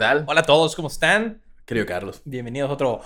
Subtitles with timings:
[0.00, 0.24] Hola, ¿qué tal?
[0.28, 1.42] Hola a todos, ¿cómo están?
[1.66, 2.22] Querido Carlos.
[2.24, 3.02] Bienvenidos a otro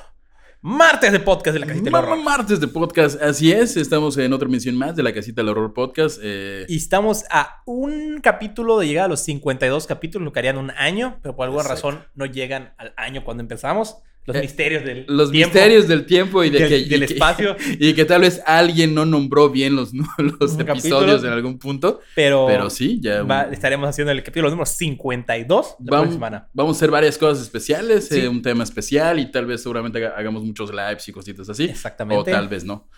[0.60, 2.22] martes de podcast de la Casita del Horror.
[2.22, 3.76] Martes de podcast, así es.
[3.76, 6.20] Estamos en otra emisión más de la Casita del Horror Podcast.
[6.22, 10.56] eh, Y estamos a un capítulo de llegar a los 52 capítulos, lo que harían
[10.56, 11.90] un año, pero por alguna Exacto.
[11.90, 13.96] razón no llegan al año cuando empezamos.
[14.26, 17.06] Los Eh, misterios del los tiempo, misterios del tiempo y de del, que, del y
[17.06, 21.58] que- espacio, y que tal vez alguien no nombró bien los, los episodios en algún
[21.58, 22.00] punto.
[22.14, 23.22] pero, Pero sí, ya.
[23.22, 26.48] va- estaremos haciendo el capítulo número 52 la Vamos, semana.
[26.54, 28.20] vamos a hacer varias cosas especiales, Sí.
[28.20, 31.64] eh, un tema especial y tal vez seguramente haga- hagamos muchos lives y cositas así.
[31.64, 32.20] Exactamente.
[32.20, 32.88] O tal vez no.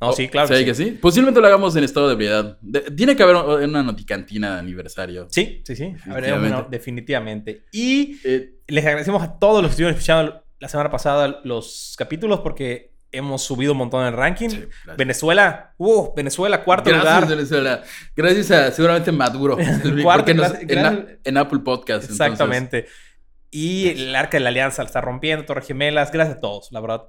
[0.00, 0.46] No, sí, claro.
[0.48, 0.84] ¿sabe que que sí.
[0.84, 0.90] sí?
[1.00, 2.58] Posiblemente lo hagamos en estado de ebriedad.
[2.96, 3.36] Tiene que haber
[3.68, 5.26] una noticantina de aniversario.
[5.30, 5.92] Sí, sí, sí.
[6.06, 6.66] Definitivamente.
[6.70, 7.64] definitivamente.
[7.72, 12.38] Y Eh, les agradecemos a todos los que estuvieron escuchando la semana pasada los capítulos
[12.40, 14.48] porque hemos subido un montón en el ranking.
[14.48, 14.64] sí.
[14.96, 17.28] Venezuela, uh, Venezuela, cuarto Gracias, lugar.
[17.28, 17.82] Venezuela.
[18.16, 19.56] Gracias a seguramente Maduro.
[20.02, 22.04] Cuarto, nos- gracias- en, gracias- a- en Apple Podcast.
[22.04, 22.12] entonces.
[22.20, 22.86] Exactamente.
[23.50, 26.10] Y el arca de la alianza la está rompiendo, Torre Gemelas.
[26.12, 27.02] Gracias a todos, la verdad.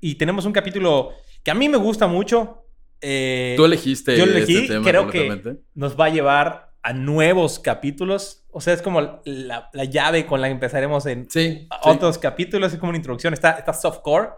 [0.00, 1.10] Y tenemos un capítulo
[1.42, 2.64] que a mí me gusta mucho.
[3.02, 7.58] eh, Tú elegiste yo elegí, este tema creo que- nos va a llevar a nuevos
[7.58, 8.44] capítulos.
[8.50, 11.40] O sea, es como la, la llave con la que empezaremos en Sí.
[11.60, 11.68] sí.
[11.82, 12.72] otros capítulos.
[12.72, 13.34] Es como una introducción.
[13.34, 14.28] Está, está softcore.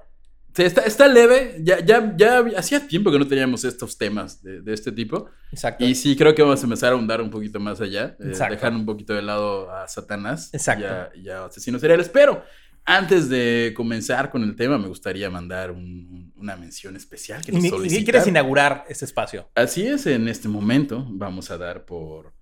[0.54, 1.56] Sí, está, está leve.
[1.62, 5.30] Ya, ya, ya hacía tiempo que no teníamos estos temas de, de este tipo.
[5.50, 5.82] Exacto.
[5.84, 8.16] Y sí, creo que vamos a empezar a ahondar un poquito más allá.
[8.20, 10.50] eh, dejar un poquito de lado a Satanás.
[10.52, 10.84] Exacto.
[10.84, 12.10] Y a, y a asesinos seriales.
[12.10, 12.42] Pero
[12.84, 15.78] antes de comenzar con el tema, me gustaría mandar un-
[16.10, 18.04] un- una mención especial que Y nos solicitaron.
[18.04, 19.48] quieres inaugurar este espacio.
[19.54, 22.32] Así es, en este momento vamos a dar por,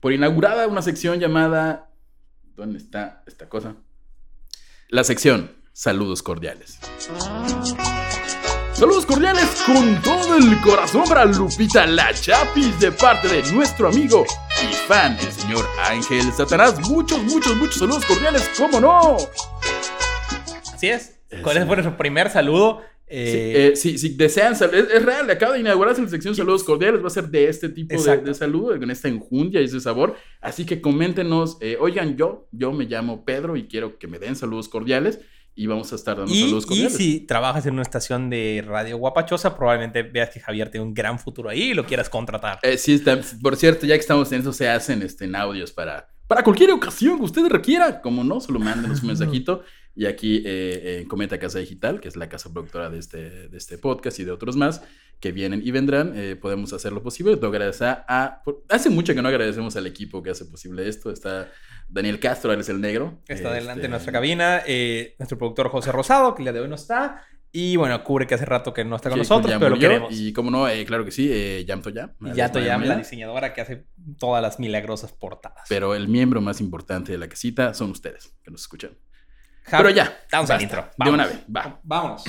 [0.00, 1.90] por inaugurada una sección llamada...
[2.56, 3.76] ¿Dónde está esta cosa?
[4.88, 6.78] La sección Saludos Cordiales.
[8.72, 14.24] Saludos cordiales con todo el corazón para Lupita La Chapis de parte de nuestro amigo
[14.62, 16.78] y fan, el señor Ángel Satanás.
[16.88, 19.16] Muchos, muchos, muchos saludos cordiales, ¿cómo no?
[20.78, 21.20] Así es.
[21.30, 21.62] Eh, ¿Cuál sí.
[21.80, 22.80] es su primer saludo?
[23.10, 26.62] Sí, Eh, eh, si, si desean, es, es real, acaba de inaugurarse la sección Saludos
[26.62, 29.80] Cordiales, va a ser de este tipo de, de saludo, con esta enjundia y ese
[29.80, 30.14] sabor.
[30.42, 34.36] Así que coméntenos, eh, oigan, yo, yo me llamo Pedro y quiero que me den
[34.36, 35.20] saludos cordiales
[35.54, 36.96] y vamos a estar dando y, saludos y cordiales.
[36.96, 41.18] si trabajas en una estación de radio guapachosa, probablemente veas que Javier tiene un gran
[41.18, 42.58] futuro ahí y lo quieras contratar.
[42.62, 45.72] Eh, sí, está- por cierto, ya que estamos en eso, se hacen este, en audios
[45.72, 48.02] para, para cualquier ocasión que usted requiera.
[48.02, 49.62] Como no, solo mándenos un mensajito.
[49.98, 53.58] Y aquí eh, en Cometa Casa Digital, que es la casa productora de este, de
[53.58, 54.80] este podcast y de otros más
[55.18, 57.32] que vienen y vendrán, eh, podemos hacer lo posible.
[57.42, 61.10] Agradezco a, por- hace mucho que no agradecemos al equipo que hace posible esto.
[61.10, 61.50] Está
[61.88, 63.18] Daniel Castro, él es el negro.
[63.26, 66.60] Está Este, delante de nuestra cabina, eh, nuestro productor José Rosado, que el día de
[66.60, 67.24] hoy no está.
[67.50, 70.12] Y bueno, cubre que hace rato que no está con que nosotros, pero lo queremos.
[70.12, 72.14] Y como no, eh, claro que sí, eh, Yamto Ya.
[72.20, 72.92] Y alias ya Toyam, Mayamela.
[72.94, 73.86] la diseñadora que hace
[74.20, 75.64] todas las milagrosas portadas.
[75.68, 78.92] Pero el miembro más importante de la casita son ustedes, que nos escuchan.
[79.68, 80.82] Javi, Pero ya, Vamos al intro.
[80.82, 81.14] De Vamos.
[81.14, 81.80] una vez, va.
[81.82, 82.24] Vámonos.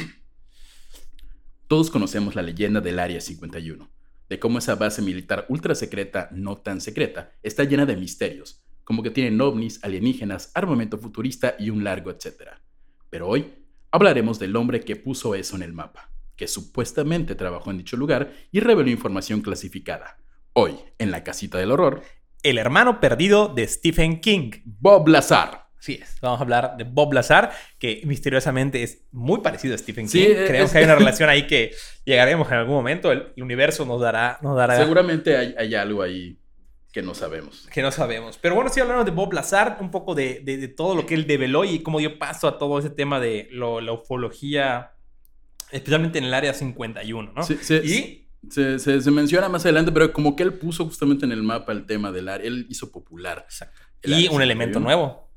[1.67, 3.87] Todos conocemos la leyenda del Área 51,
[4.27, 9.03] de cómo esa base militar ultra secreta, no tan secreta, está llena de misterios, como
[9.03, 12.61] que tienen ovnis, alienígenas, armamento futurista y un largo etcétera.
[13.11, 13.53] Pero hoy
[13.91, 18.33] hablaremos del hombre que puso eso en el mapa, que supuestamente trabajó en dicho lugar
[18.51, 20.17] y reveló información clasificada.
[20.53, 22.01] Hoy, en la casita del horror,
[22.41, 24.51] El hermano perdido de Stephen King.
[24.63, 25.68] Bob Lazar.
[25.79, 26.17] Así es.
[26.21, 30.25] Vamos a hablar de Bob Lazar, que misteriosamente es muy parecido a Stephen King.
[30.27, 31.71] eh, Creemos es- que hay una relación ahí que
[32.05, 33.11] llegaremos en algún momento.
[33.11, 36.37] El, universo nos dará, nos dará Seguramente hay, hay algo ahí
[36.91, 37.67] que no sabemos.
[37.71, 38.37] que no sabemos.
[38.37, 41.13] Pero bueno, sí hablamos de Bob Lazar, un poco de, de- de todo lo que
[41.13, 44.91] él develó y cómo dio paso a todo ese tema de lo- la ufología,
[45.71, 47.43] especialmente en el área 51, ¿no?
[47.43, 51.25] Sí, sí, y Se, se- se menciona más adelante, pero como que él puso justamente
[51.25, 53.43] en el mapa el tema del área, él hizo popular.
[53.45, 53.79] Exacto.
[54.03, 54.81] Y un elemento 51.
[54.81, 55.28] nuevo.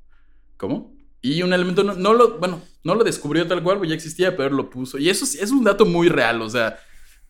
[0.62, 0.94] ¿Cómo?
[1.20, 4.36] Y un elemento, no, no lo, bueno, no lo descubrió tal cual, pues ya existía,
[4.36, 4.96] pero él lo puso.
[4.96, 6.78] Y eso es, es un dato muy real, o sea,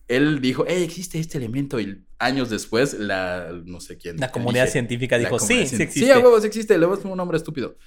[0.07, 4.19] él dijo, hey, existe este elemento, y años después, la, no sé quién.
[4.19, 6.05] La comunidad científica dijo, comunidad sí, sí existe.
[6.07, 7.79] Sí, a huevo, sí existe, le vas un nombre estúpido.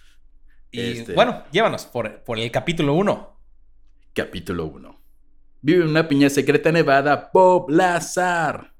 [0.71, 3.39] y este- bueno, llévanos por, por el capítulo 1.
[4.15, 4.99] Capítulo 1.
[5.61, 8.73] Vive en una piña secreta nevada, Bob Lazar.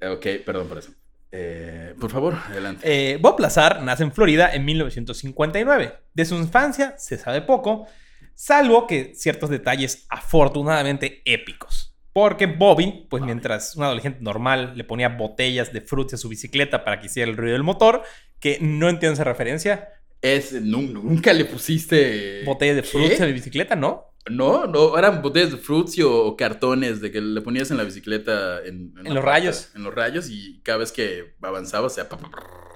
[0.00, 0.92] Ok, perdón por eso.
[1.30, 2.82] Eh, por favor, adelante.
[2.84, 5.94] Eh, Bob Lazar nace en Florida en 1959.
[6.14, 7.86] De su infancia se sabe poco,
[8.34, 11.94] salvo que ciertos detalles afortunadamente épicos.
[12.12, 16.84] Porque Bobby, pues mientras un adolescente normal le ponía botellas de frutas a su bicicleta
[16.84, 18.02] para que hiciera el ruido del motor,
[18.40, 19.88] que no entiendo esa referencia,
[20.20, 22.42] Es, nun- nunca le pusiste...
[22.44, 24.04] botellas de frutas a mi bicicleta, ¿no?
[24.30, 27.84] No, no, eran botellas de Fruitsy o, o cartones de que le ponías en la
[27.84, 29.70] bicicleta en, En la los pata, rayos.
[29.74, 32.06] En los rayos y cada vez que avanzaba, o sea,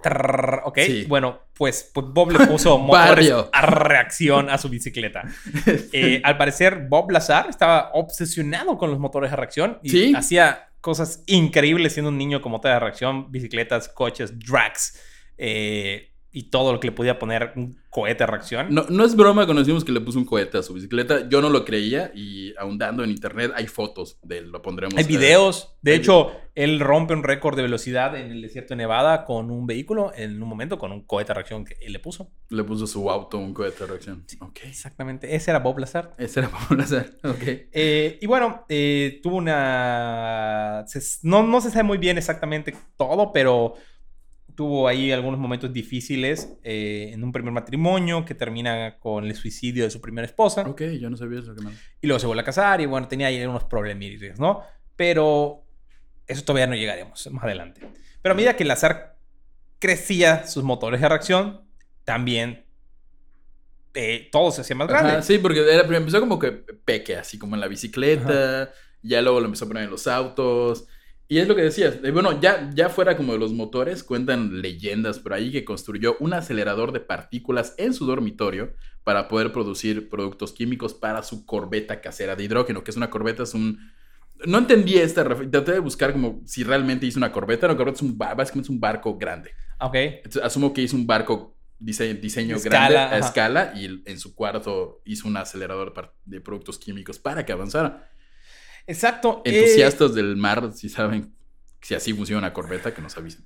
[0.03, 1.05] Trrr, ok, Sí.
[1.09, 5.25] bueno, pues, pues Bob le puso motores a reacción a su bicicleta.
[5.93, 10.13] Eh, al parecer, Bob Lazar estaba obsesionado con los motores a reacción y Sí.
[10.17, 14.99] hacía cosas increíbles siendo un niño con motores a reacción, bicicletas, coches, drags
[15.39, 18.75] eh, y todo lo que le podía poner un cohete a reacción.
[18.75, 21.29] No, no es broma cuando decimos que le puso un cohete a su bicicleta.
[21.29, 24.51] Yo no lo creía y ahondando en internet hay fotos de él.
[24.51, 24.97] Lo pondremos.
[24.97, 25.77] Hay videos.
[25.83, 29.51] De hay hecho, él rompe un récord de velocidad en el desierto de Nevada con
[29.51, 32.31] un vehículo en un momento con un cohete a reacción que él le puso.
[32.49, 34.25] Le puso su auto un cohete de reacción.
[34.41, 34.61] Ok.
[34.65, 35.37] Exactamente.
[35.37, 36.15] Ese era Bob Lazar.
[36.17, 37.11] Ese era Pablo Lazar.
[37.25, 37.43] Ok.
[37.73, 40.87] Eh, y bueno, eh, tuvo una...
[41.23, 43.75] no, no se sabe muy bien exactamente todo, pero
[44.55, 49.85] tuvo ahí algunos momentos difíciles eh, en un primer matrimonio que termina con el suicidio
[49.85, 50.63] de su primera esposa.
[50.63, 51.55] Ok, yo no sabía eso.
[51.55, 51.75] qué mal.
[52.01, 54.63] Y luego se vuelve a casar y bueno, tenía ahí unos problemillas, ¿no?
[54.97, 55.65] Pero
[56.27, 57.81] eso todavía no llegaremos más adelante.
[58.21, 59.17] Pero a medida que Lazar
[59.79, 61.63] crecía sus motores de reacción,
[62.05, 62.65] también
[63.95, 65.13] eh, todo se hacía más grande.
[65.13, 68.73] Ajá, sí, porque era, primero empezó como que peque, así como en la bicicleta.
[69.03, 70.87] Ya luego lo empezó a poner en los autos.
[71.29, 72.01] Y es lo que decías.
[72.13, 76.35] Bueno, ya, ya fuera como de los motores, cuentan leyendas por ahí que construyó un
[76.35, 82.37] acelerador de partículas en su dormitorio para poder producir productos químicos para su corbeta casera
[82.37, 83.79] de hidrógeno, que es una corbeta, es un...
[84.45, 87.67] No entendí esta Traté de buscar como si realmente hizo una corbeta.
[87.67, 89.53] Una corbeta es un, básicamente es un barco grande.
[89.81, 89.95] Ok.
[89.95, 93.19] Entonces, asumo que hizo un barco dise- diseño De grande a ajá.
[93.19, 98.12] escala y en su cuarto hizo un acelerador de productos químicos para que avanzara.
[98.87, 99.43] Exacto.
[99.45, 101.33] eh, Entusiastas del mar, si saben
[101.81, 103.45] si así funciona una corbeta, que nos avisen.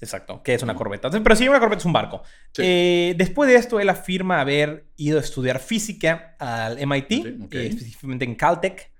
[0.00, 1.10] Exacto, que es una corbeta.
[1.10, 2.22] Pero sí, una corbeta es un barco.
[2.52, 2.62] Sí.
[2.64, 8.24] Eh, después de esto, él afirma haber ido a estudiar física al MIT, eh, específicamente
[8.24, 8.90] en Caltech,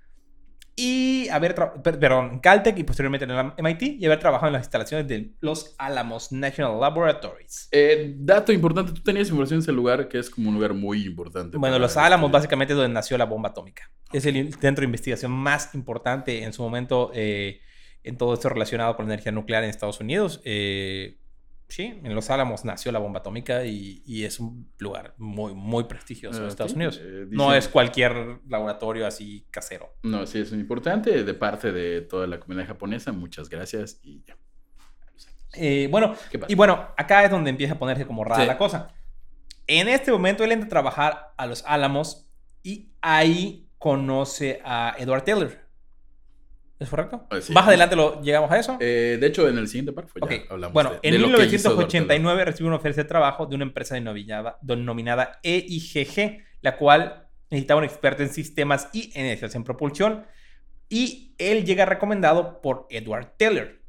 [0.79, 4.61] y haber, perdón, en Caltech y posteriormente en el MIT, y haber trabajado en las
[4.61, 7.67] instalaciones de Los Alamos National Laboratories.
[7.71, 11.03] Eh, dato importante, tú tenías información de ese lugar que es como un lugar muy
[11.03, 11.57] importante.
[11.57, 12.31] Bueno, Los Álamos estudiar.
[12.31, 13.89] básicamente es donde nació la bomba atómica.
[14.13, 17.59] Es el centro de investigación más importante en su momento eh,
[18.03, 20.41] en todo esto relacionado con la energía nuclear en Estados Unidos.
[20.45, 21.17] Eh,
[21.67, 25.83] sí, en Los Álamos nació la bomba atómica y, y es un lugar muy, muy
[25.85, 26.73] prestigioso en Ah, Estados.
[26.73, 26.99] Unidos.
[27.03, 29.93] Eh, No dicen- es cualquier laboratorio así casero.
[30.03, 33.11] No, sí, es importante de parte de toda la comunidad japonesa.
[33.11, 34.37] Muchas gracias y ya.
[35.53, 36.13] Eh, bueno,
[36.47, 38.47] y bueno, acá es donde empieza a ponerse como rara Sí.
[38.47, 38.93] la cosa.
[39.65, 42.29] En este momento él entra a trabajar a Los Álamos
[42.63, 45.66] y ahí conoce a Edward Taylor.
[46.79, 47.25] ¿Es correcto?
[47.31, 47.53] Ah, sí.
[47.53, 48.77] Más adelante lo llegamos a eso.
[48.79, 51.27] Eh, de hecho, en el siguiente párrafo ya Ok, hablamos Bueno, de- en de lo
[51.27, 51.87] que hizo Eduardo Taylor.
[51.87, 53.95] 1989 recibió una oferta de trabajo de una empresa
[54.61, 60.25] denominada, EIGG, la cual necesitaba un experto en sistemas y energías en propulsión.
[60.89, 63.81] Y él llega recomendado por Edward Teller.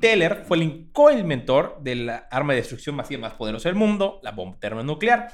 [0.00, 4.32] Teller fue el co-inventor de la arma de destrucción masiva más poderosa del mundo, la
[4.32, 5.28] bomba termonuclear,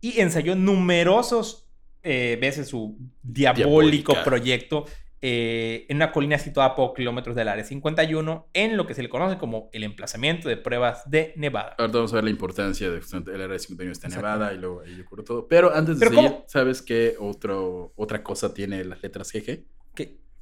[0.00, 1.68] y ensayó numerosos
[2.06, 4.24] eh, veces su diabólico Diabólica.
[4.24, 4.84] proyecto
[5.26, 9.02] eh, en una colina situada a pocos kilómetros del área 51, en lo que se
[9.02, 11.74] le conoce como el emplazamiento de pruebas de Nevada.
[11.78, 14.08] Ahorita vamos a ver la importancia de el área 51 está.
[14.08, 15.48] Nevada y luego ahí ocurre todo.
[15.48, 16.44] Pero antes de Pero seguir, ¿cómo?
[16.46, 19.64] ¿sabes qué otro, otra cosa tiene las letras GG?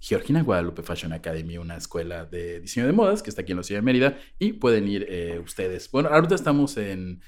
[0.00, 3.62] Georgina Guadalupe Fashion Academy, una escuela de diseño de modas que está aquí en la
[3.62, 5.88] ciudad de Mérida y pueden ir eh, ustedes.
[5.92, 7.20] Bueno, ahorita estamos en,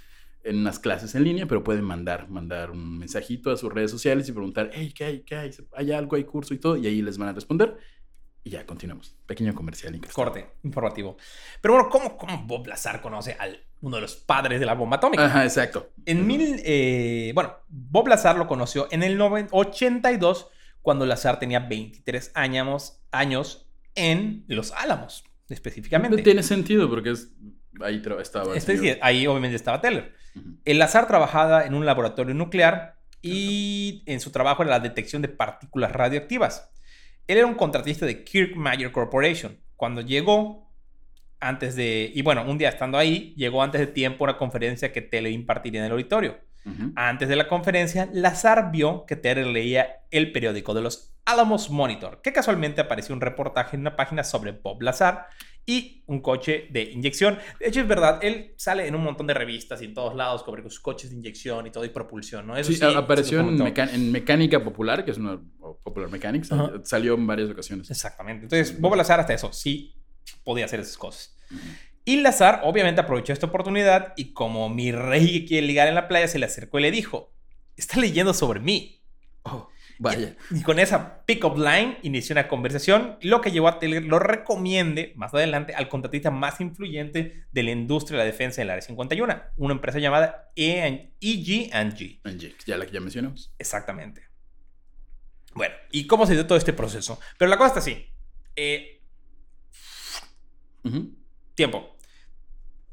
[0.45, 4.29] en unas clases en línea, pero pueden mandar, mandar un mensajito a sus redes sociales
[4.29, 5.21] y preguntar, hey, ¿qué hay?
[5.21, 5.51] ¿Qué hay?
[5.75, 6.17] ¿Hay algo?
[6.17, 6.77] ¿Hay curso y todo?
[6.77, 7.77] Y ahí les van a responder.
[8.47, 9.17] Y ya, continuamos.
[9.27, 9.95] Pequeño comercial.
[9.95, 10.27] incrustado.
[10.33, 11.17] Corte informativo.
[11.63, 14.99] Pero bueno, ¿cómo, cómo Bob Lazar conoce al uno de los padres de la bomba
[14.99, 15.25] atómica?
[15.25, 15.93] Ajá, exacto.
[16.05, 20.49] En mil, eh, bueno, Bob Lazar lo conoció en el noven- 82
[20.83, 26.21] cuando Lazar tenía 23 años, años en Los Álamos, específicamente.
[26.23, 27.33] Tiene sentido porque es,
[27.83, 28.53] ahí estaba.
[28.53, 28.99] el Es decir, señor.
[29.03, 30.13] ahí obviamente estaba Teller.
[30.37, 30.57] Ujú.
[30.65, 35.29] El Lazar trabajaba en un laboratorio nuclear y en su trabajo era la detección de
[35.29, 36.71] partículas radioactivas.
[37.27, 39.59] Él era un contratista de Kirk Mayer Corporation.
[39.77, 40.71] Cuando llegó,
[41.41, 42.11] antes de.
[42.15, 45.33] Y bueno, un día estando ahí, llegó antes de tiempo a una conferencia que Teller
[45.33, 46.39] impartiría en el auditorio.
[46.97, 52.23] Antes de la conferencia, Lazar vio que Teller leía el periódico de los Alamos Monitor,
[52.23, 55.27] que casualmente apareció un reportaje en una página sobre Bob Lazar
[55.67, 57.39] y un coche de inyección.
[57.59, 60.43] De hecho, es verdad, él sale en un montón de revistas y en todos lados
[60.45, 62.57] sobre sus coches de inyección y todo y propulsión, ¿no?
[62.57, 65.41] Eso Sí, sí, apareció en, en Mecánica Popular, que es una
[65.83, 66.73] Popular Mechanics, Ajá.
[66.75, 67.91] eh, salió en varias ocasiones.
[67.91, 68.45] Exactamente.
[68.45, 69.97] Entonces, Bob Lazar hasta eso, sí
[70.45, 71.37] podía hacer esas cosas.
[72.05, 76.09] Y Lazar obviamente aprovechó esta oportunidad y como mi rey que quiere ligar en la
[76.09, 77.33] playa, se le acercó y le dijo,
[77.77, 79.01] está leyendo sobre mí.
[79.45, 79.69] Oh,
[80.05, 80.37] Vaya.
[80.51, 85.13] Y con esa pick-up line inició una conversación, lo que llevó a Taylor lo recomiende
[85.17, 88.83] más adelante al contratista más influyente de la industria de la defensa en el Área
[88.83, 91.71] 51, una empresa llamada E EG&G.
[91.73, 93.53] Angie, ya la que ya mencionamos.
[93.59, 94.23] Exactamente.
[95.55, 97.19] Bueno, ¿y cómo se dio todo este proceso?
[97.39, 98.07] Pero la cosa está así.
[98.57, 99.01] Eh,
[100.85, 101.15] Ujú.
[101.55, 101.97] tiempo.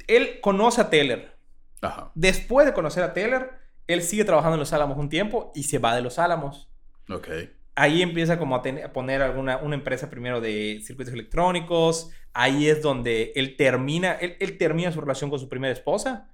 [0.07, 1.37] Él conoce a Taylor.
[1.81, 2.11] Ajá.
[2.15, 5.79] Después de conocer a Taylor, él sigue trabajando en Los Álamos un tiempo y se
[5.79, 6.69] va de Los Álamos.
[7.11, 7.29] Ok.
[7.75, 12.11] Ahí empieza como a, a poner alguna una empresa primero de circuitos electrónicos.
[12.33, 16.29] Ahí es donde él termina, él, él termina su relación con su primera esposa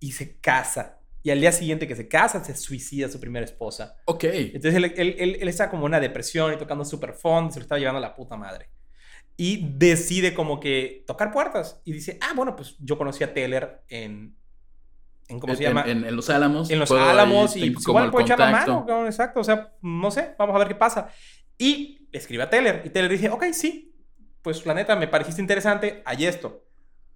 [0.00, 1.00] y se casa.
[1.22, 3.96] Y al día siguiente que se casa, se suicida su primera esposa.
[4.06, 4.24] Ok.
[4.24, 7.58] Entonces él, él, él, él está como en una depresión y tocando super fond, se
[7.58, 8.70] lo estaba llevando a la puta madre.
[9.36, 11.80] Y decide como que tocar puertas.
[11.84, 14.36] Y dice, ah, bueno, pues yo conocí a Taylor en...
[15.28, 15.84] en ¿Cómo se llama?
[15.86, 16.70] En, en Los Álamos.
[16.70, 19.40] en los álamos y pues, igual el puedo echar la mano, exacto.
[19.40, 21.08] O sea, no sé, vamos a ver qué pasa.
[21.58, 23.94] Y escribe a Taylor y Taylor dice, ok, sí,
[24.42, 26.64] pues la neta me pareciste interesante, hay esto.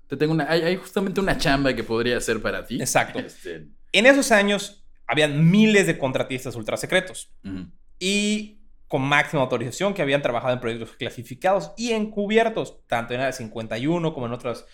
[0.09, 2.79] Te tengo una, hay, hay justamente una chamba que podría hacer para ti.
[2.81, 3.19] Exacto.
[3.25, 7.67] Este, En esos años habían miles de contratistas ultra secretos ujú.
[7.99, 8.62] y
[8.93, 14.13] con máxima autorización que habían trabajado en proyectos clasificados y encubiertos, tanto en Área 51
[14.13, 14.67] como en otras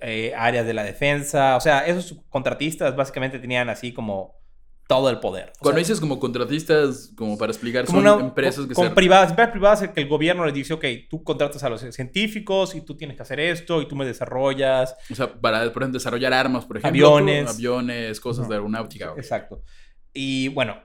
[0.00, 1.56] eh, áreas de la defensa.
[1.56, 4.36] O sea, esos contratistas básicamente tenían así como
[4.86, 5.48] todo el poder.
[5.56, 8.90] O Cuando sea, dices como contratistas, como para explicar, como son una, empresas que con,
[8.90, 8.94] se...
[8.94, 12.82] privadas, empresas privadas que el gobierno les dice, ok, tú contratas a los científicos y
[12.82, 14.94] tú tienes que hacer esto y tú me desarrollas.
[15.10, 17.08] O sea, para, por ejemplo, desarrollar armas, por ejemplo.
[17.08, 17.50] Aviones.
[17.50, 19.14] Aviones, cosas de aeronáutica.
[19.16, 19.64] Exacto.
[20.12, 20.76] Y bueno,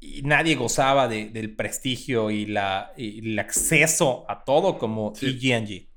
[0.00, 5.26] y nadie gozaba de- del prestigio y, la, y el acceso a todo como Sí.
[5.26, 5.88] EG&G.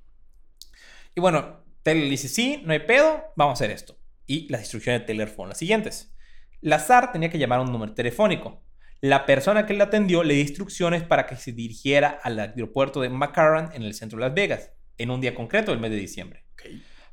[1.16, 3.98] Y bueno, Taylor dice, sí, no hay pedo, vamos a hacer esto.
[4.26, 6.14] Y las instrucciones de Taylor fueron las siguientes.
[6.62, 8.64] Lazar tenía que llamar a un número telefónico.
[9.02, 13.10] La persona que le atendió le dio instrucciones para que se dirigiera al aeropuerto de
[13.10, 16.44] McCarran en el centro de Las Vegas, en un día concreto del mes de diciembre.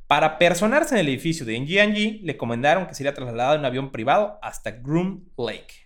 [0.09, 3.93] Para personarse en el edificio de NG&G, le comendaron que sería trasladado en un avión
[3.93, 5.86] privado hasta Groom Lake.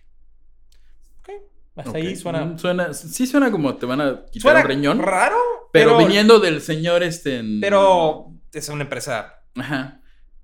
[1.75, 2.15] Hasta ahí Ok.
[2.15, 2.45] suena...
[2.45, 2.93] Mm, suena.
[2.93, 4.99] Sí suena como te van a quitar Suena un riñón.
[4.99, 5.37] raro,
[5.71, 7.37] Pero, pero, viniendo del señor este...
[7.39, 10.01] en- pero es una empresa Ajá.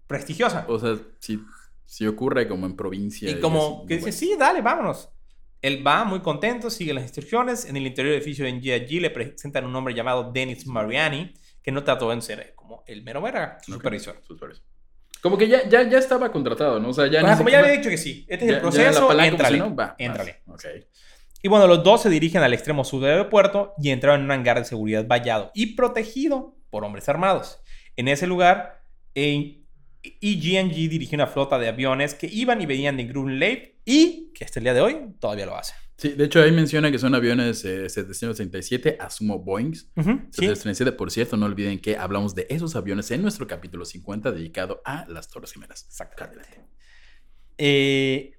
[0.07, 0.65] prestigiosa.
[0.69, 1.39] O sea, si,
[1.85, 3.29] si ocurre como en provincia.
[3.29, 4.17] y como que dice, bueno.
[4.17, 5.09] sí, dale, vámonos.
[5.61, 7.65] Él va muy contento, sigue las instrucciones.
[7.65, 11.71] En el interior del edificio de NG&G le presentan un hombre llamado Dennis Mariani, que
[11.71, 14.21] no trató de ser como el mero verga, su Ok, supervisor.
[14.25, 14.63] supervisor.
[15.21, 16.89] Como que ya, ya, ya estaba contratado, ¿no?
[16.89, 19.01] O sea, ya ni como ya había dicho que sí, este es ya- el proceso,
[19.01, 20.41] la palanca éntrale, funcionó, va, éntrale.
[20.45, 20.65] vas.
[21.41, 24.31] Y bueno, los dos se dirigen al extremo sur del aeropuerto y entraron en un
[24.31, 27.59] hangar de seguridad vallado y protegido por hombres armados.
[27.95, 28.83] En ese lugar,
[29.15, 29.63] eh,
[30.03, 34.45] EG&G dirigió una flota de aviones que iban y venían de Groom Lake y que
[34.45, 35.73] hasta el día de hoy todavía lo hace.
[35.97, 39.87] Sí, de hecho ahí menciona que son aviones eh, 737, asumo sí.
[40.05, 44.81] 737, por cierto, no olviden que hablamos de esos aviones en nuestro capítulo 50 dedicado
[44.85, 45.85] a las Torres Gemelas.
[45.87, 46.65] Exactamente.
[47.57, 48.36] Eh,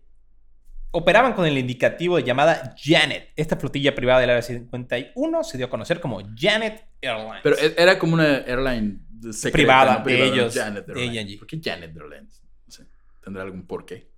[0.90, 3.30] operaban con el indicativo de llamada Janet.
[3.36, 7.40] Esta flotilla privada del Área 51 se dio a conocer como Janet Airlines.
[7.42, 9.00] Pero e- era como una airline
[9.32, 10.04] secreta, Privada, ¿no?
[10.04, 11.36] de ellos, Janet Airlines.
[11.38, 12.42] ¿Por qué Janet Airlines?
[12.66, 12.86] No sé.
[13.22, 14.08] ¿Tendrá algún porqué?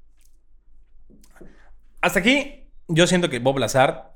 [2.00, 4.08] Hasta aquí, yo siento que Bob Lazar,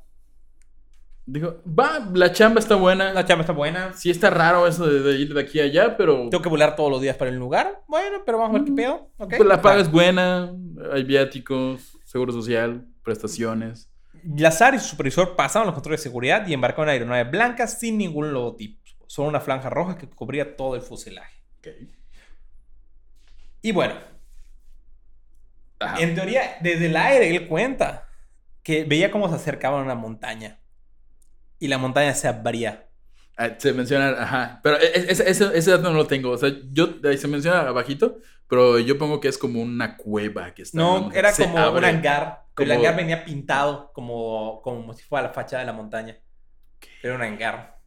[1.26, 3.14] Digo, va, la chamba está buena.
[3.14, 3.94] la chamba está buena.
[3.94, 6.76] Sí está raro eso de, de ir de aquí a allá, pero Tengo que volar
[6.76, 7.80] todos los días para el lugar.
[7.88, 9.10] Bueno, pero vamos a ver qué pedo.
[9.16, 9.34] ¿ok?
[9.38, 10.52] pues, la paga es buena.
[10.92, 13.90] Hay viáticos, seguro social, prestaciones.
[14.22, 17.66] Lazar y su supervisor pasaron los controles de seguridad y embarcaron en una aeronave blanca
[17.66, 18.80] sin ningún logotipo.
[19.08, 21.42] Solo una franja roja que cubría todo el fuselaje.
[21.58, 21.66] Ok.
[23.62, 23.96] Y bueno,
[25.80, 26.00] Ajá.
[26.00, 28.08] en teoría, desde el aire él cuenta
[28.62, 30.60] que veía cómo se acercaban a una montaña.
[31.58, 32.83] Y la montaña se abría.
[33.36, 34.60] Ah, se menciona, ajá.
[34.62, 36.30] Pero e- e- ese, ese, ese dato no lo tengo.
[36.30, 40.54] O sea, yo ahí se menciona abajito, pero yo pongo que es como una cueva
[40.54, 40.78] que está.
[40.78, 41.78] No, era como abre.
[41.78, 42.44] un hangar.
[42.54, 46.16] pero El Como- hangar venía pintado como, como si fuera la fachada de la montaña.
[47.02, 47.80] Era un hangar.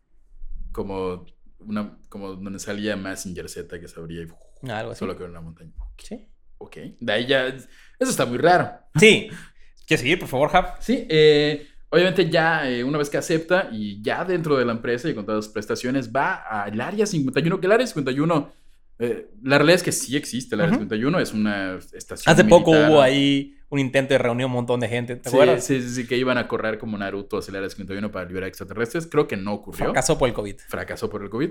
[0.71, 1.25] Como,
[1.59, 4.99] una, como donde salía Massinger Z que se abría y Algo así.
[4.99, 5.71] solo que era una montaña.
[5.97, 6.27] Sí.
[6.57, 6.75] Ok.
[6.99, 7.45] De ahí ya.
[7.47, 8.71] Eso está muy raro.
[8.99, 9.29] Sí.
[9.87, 10.75] ¿Quieres seguir, por favor, Jav?
[10.81, 15.09] Sí, eh, obviamente ya eh, una vez que acepta y ya dentro de la empresa
[15.09, 18.51] y con todas las prestaciones va al área 51, que el área 51,
[18.99, 20.83] eh, la realidad es que sí existe el área Ujú.
[20.83, 22.91] 51, es una estación Hace poco militar.
[22.91, 25.15] hubo ahí un intento de reunir un montón de gente.
[25.17, 25.63] ¿Te Sí, acuerdas?
[25.65, 28.47] sí, sí, sí, que iban a correr como Naruto hacia el área 51 para liberar
[28.47, 29.07] extraterrestres.
[29.07, 29.85] Creo que no ocurrió.
[29.85, 30.55] Fracasó por el COVID.
[30.69, 31.49] Fracasó por el COVID.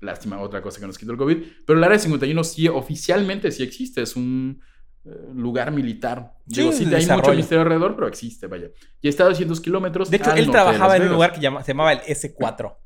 [0.00, 1.36] Lástima, otra cosa que nos quitó el COVID.
[1.64, 4.02] Pero el área 51 sí, oficialmente sí existe.
[4.02, 4.60] Es un,
[5.34, 6.32] lugar militar.
[6.48, 8.68] Sí, Digo, sí, hay mucho misterio alrededor, pero existe, vaya.
[9.00, 10.10] Y está a 200 kilómetros.
[10.10, 12.76] De hecho, él trabajaba en un lugar que llama- se llamaba el S4.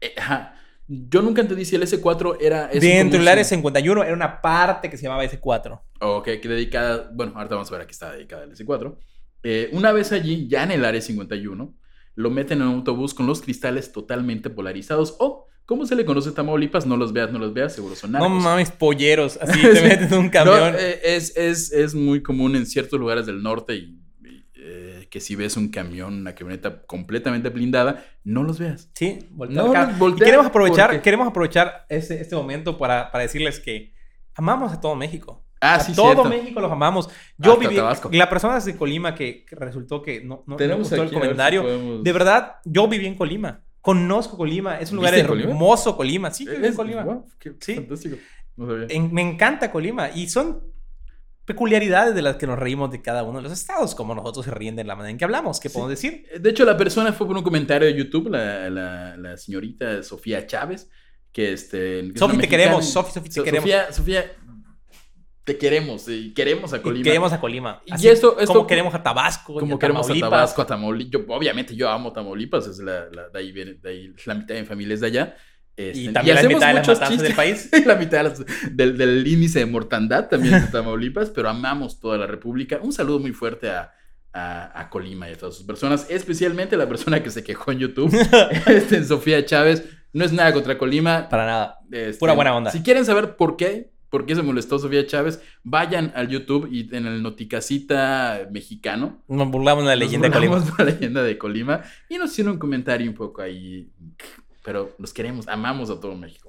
[0.00, 0.54] Eh, ajá.
[0.92, 2.66] Yo nunca entendí si el S4 era...
[2.66, 5.80] Dentro del área un- 51 era una parte que se llamaba S4.
[6.00, 7.10] Ok, que dedicada...
[7.14, 8.96] Bueno, ahorita vamos a ver a qué está dedicada el S4.
[9.44, 11.74] Eh, una vez allí, ya en el área 51,
[12.16, 15.14] lo meten en un autobús con los cristales totalmente polarizados.
[15.20, 16.86] O, ¿cómo se le conoce a Tamaulipas?
[16.86, 18.42] No los veas, no los veas, seguro son No narcos.
[18.42, 19.38] mames, polleros.
[19.40, 19.68] Así Sí.
[19.72, 20.72] te meten en un camión.
[20.72, 25.06] No, eh, es, es, es muy común en ciertos lugares del norte y, y, eh,
[25.10, 28.90] que si ves un camión, una camioneta completamente blindada, no los veas.
[28.94, 29.94] Sí, voltea No, acá.
[29.98, 33.94] no, Y queremos aprovechar, porque- queremos aprovechar este, este momento para, para decirles que
[34.34, 35.44] amamos a todo México.
[35.62, 36.24] Ah, a sí, todo cierto.
[36.24, 37.10] México los amamos.
[37.36, 37.76] Yo Hasta viví.
[37.76, 38.08] Tabasco.
[38.14, 41.14] La persona de Colima que, resultó que no, no, no Tenemos gustó aquí, el si
[41.16, 41.62] comentario.
[41.62, 43.60] podemos- De verdad, yo viví en Colima.
[43.80, 44.78] Conozco Colima.
[44.78, 46.30] Es un lugar hermoso, Colima.
[46.30, 47.24] Sí, en Es- Colima.
[47.38, 47.74] qué Sí.
[47.76, 48.16] fantástico.
[48.56, 48.86] No sabía.
[48.90, 50.10] En- me encanta Colima.
[50.10, 50.62] Y son
[51.44, 54.50] peculiaridades de las que nos reímos de cada uno de los estados, como nosotros se
[54.52, 55.58] ríen de la manera en que hablamos.
[55.58, 55.72] ¿Qué Sí.
[55.72, 56.26] podemos decir?
[56.38, 60.46] De hecho, la persona fue por un comentario de YouTube, la, la, la señorita Sofía
[60.46, 60.88] Chávez,
[61.32, 62.12] que este...
[62.12, 62.88] que Sofi, te queremos.
[62.88, 63.64] Sofi, Sofi, te So- queremos.
[63.68, 64.32] Sofía, Sofía,
[65.44, 67.04] te queremos y queremos a Y Colima.
[67.04, 67.82] queremos a Colima.
[67.86, 69.54] Y Así esto- esto- como queremos a Tabasco.
[69.56, 70.14] y Como a queremos a.
[70.14, 71.10] Tabasco, a Tamaulipas.
[71.26, 74.54] Yo, obviamente yo amo Tamaulipas, es la, la- de ahí viene, de ahí la mitad
[74.54, 75.36] de mi familia es de allá.
[75.76, 77.34] Este, Y también la mitad de las matanzas del chistes.
[77.36, 77.70] país.
[77.86, 78.44] la mitad de las-
[78.76, 82.78] del, del índice de mortandad también de Tamaulipas, pero amamos toda la República.
[82.82, 83.92] Un saludo muy fuerte a,
[84.32, 87.78] a, a Colima y a todas sus personas, especialmente la persona que se quejó en
[87.78, 88.14] YouTube,
[88.66, 89.84] este, Sofía Chávez.
[90.12, 91.28] No es nada contra Colima.
[91.28, 91.78] Para nada.
[91.90, 92.70] Este, Pura buena onda.
[92.72, 96.94] Si quieren saber por qué, por qué se molestó Sofía Chávez, vayan al YouTube y
[96.94, 99.22] en el Noticasita mexicano.
[99.28, 100.56] Nos burlamos de la Nos leyenda de Colima.
[100.56, 101.82] burlamos de la leyenda de Colima.
[102.08, 103.88] Y nos hicieron un comentario un poco ahí.
[104.64, 106.48] Pero los queremos, amamos a todo México.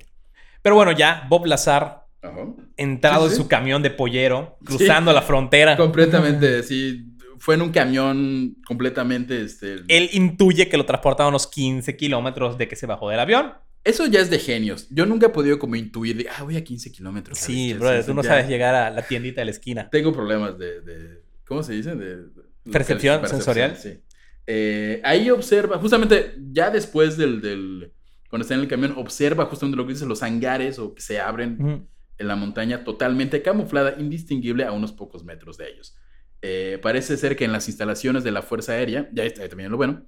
[0.62, 2.48] Pero bueno, ya Bob Lazar, Ajá.
[2.78, 3.36] entrado Sí, sí.
[3.38, 7.06] en su camión de pollero, cruzando la frontera, Completamente, sí.
[7.40, 9.42] Fue en un camión completamente.
[9.42, 13.20] Este, él intuye que lo transporta a unos 15 kilómetros de que se bajó del
[13.20, 13.54] avión.
[13.84, 14.88] Eso ya es de genios.
[14.92, 17.40] Yo nunca he podido como intuir de, ah, voy a 15 kilómetros.
[17.40, 18.30] ¿sabes Sí, brother, tú no ya.
[18.30, 19.90] sabes llegar a la tiendita de la esquina.
[19.90, 21.96] Tengo problemas de, de- ¿cómo se dice?
[21.96, 23.76] De, de- Percepción sensorial.
[23.76, 24.00] Sí.
[24.46, 27.92] Eh, ahí observa, justamente ya después del, del,
[28.30, 31.20] cuando está en el camión, observa justamente lo que dice los hangares o que se
[31.20, 31.88] abren
[32.20, 35.96] en la montaña totalmente camuflada, indistinguible a unos pocos metros de ellos.
[36.44, 39.72] Eh, parece ser que en las instalaciones de la Fuerza Aérea, ya está ahí también
[39.72, 40.06] lo bueno,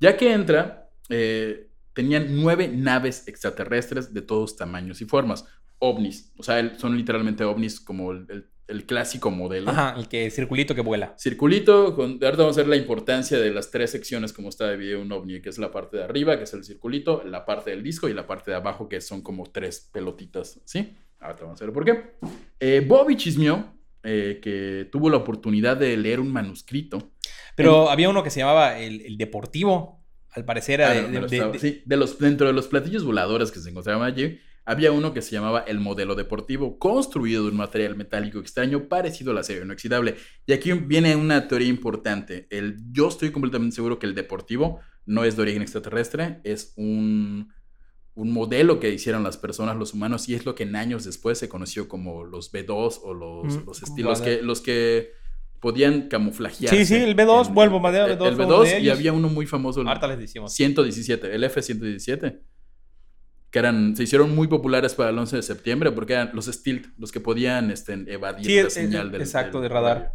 [0.00, 5.46] ya que entra, eh, tenían nueve naves extraterrestres de todos tamaños y formas,
[5.80, 9.70] ovnis, o sea, son literalmente ovnis como el, el- el clásico modelo.
[9.70, 11.14] Ajá, el que circulito que vuela.
[11.16, 15.00] Circulito, con, ahorita vamos a ver la importancia de las tres secciones como está dividido
[15.00, 17.84] un ovni, que es la parte de arriba, que es el circulito, la parte del
[17.84, 20.96] disco y la parte de abajo, que son como tres pelotitas, ¿sí?
[21.20, 22.16] Ahorita vamos a ver por qué.
[22.58, 27.12] Eh, Bobby chismeó eh, que tuvo la oportunidad de leer un manuscrito.
[27.54, 29.95] Pero había uno que se llamaba el, el Deportivo,
[30.36, 31.20] al parecer era Ah, de,
[31.52, 35.14] de- sí, de los, dentro de los platillos voladores que se encontraban allí, había uno
[35.14, 39.64] que se llamaba el modelo deportivo, construido de un material metálico extraño parecido al acero
[39.64, 40.16] inoxidable.
[40.46, 42.46] Y aquí viene una teoría importante.
[42.50, 47.52] El, yo estoy completamente seguro que el deportivo no es de origen extraterrestre, es un,
[48.14, 51.38] un modelo que hicieron las personas, los humanos, y es lo que en años después
[51.38, 54.38] se conoció como los B2 o los, Mm, los estilos, vale.
[54.38, 55.12] que, los que
[55.60, 56.76] podían camuflajearse.
[56.84, 58.90] Sí, sí, el B2, en- vuelvo, Madeo, el, B2 el fue uno de B2 y
[58.90, 60.52] había uno muy famoso, el les decimos.
[60.54, 62.40] 117, el F-117,
[63.50, 66.88] que eran, se hicieron muy populares para el 11 de septiembre porque eran los Stilt,
[66.98, 70.12] los que podían este, evadir Sí, la es- señal es- del exacto, del de radar.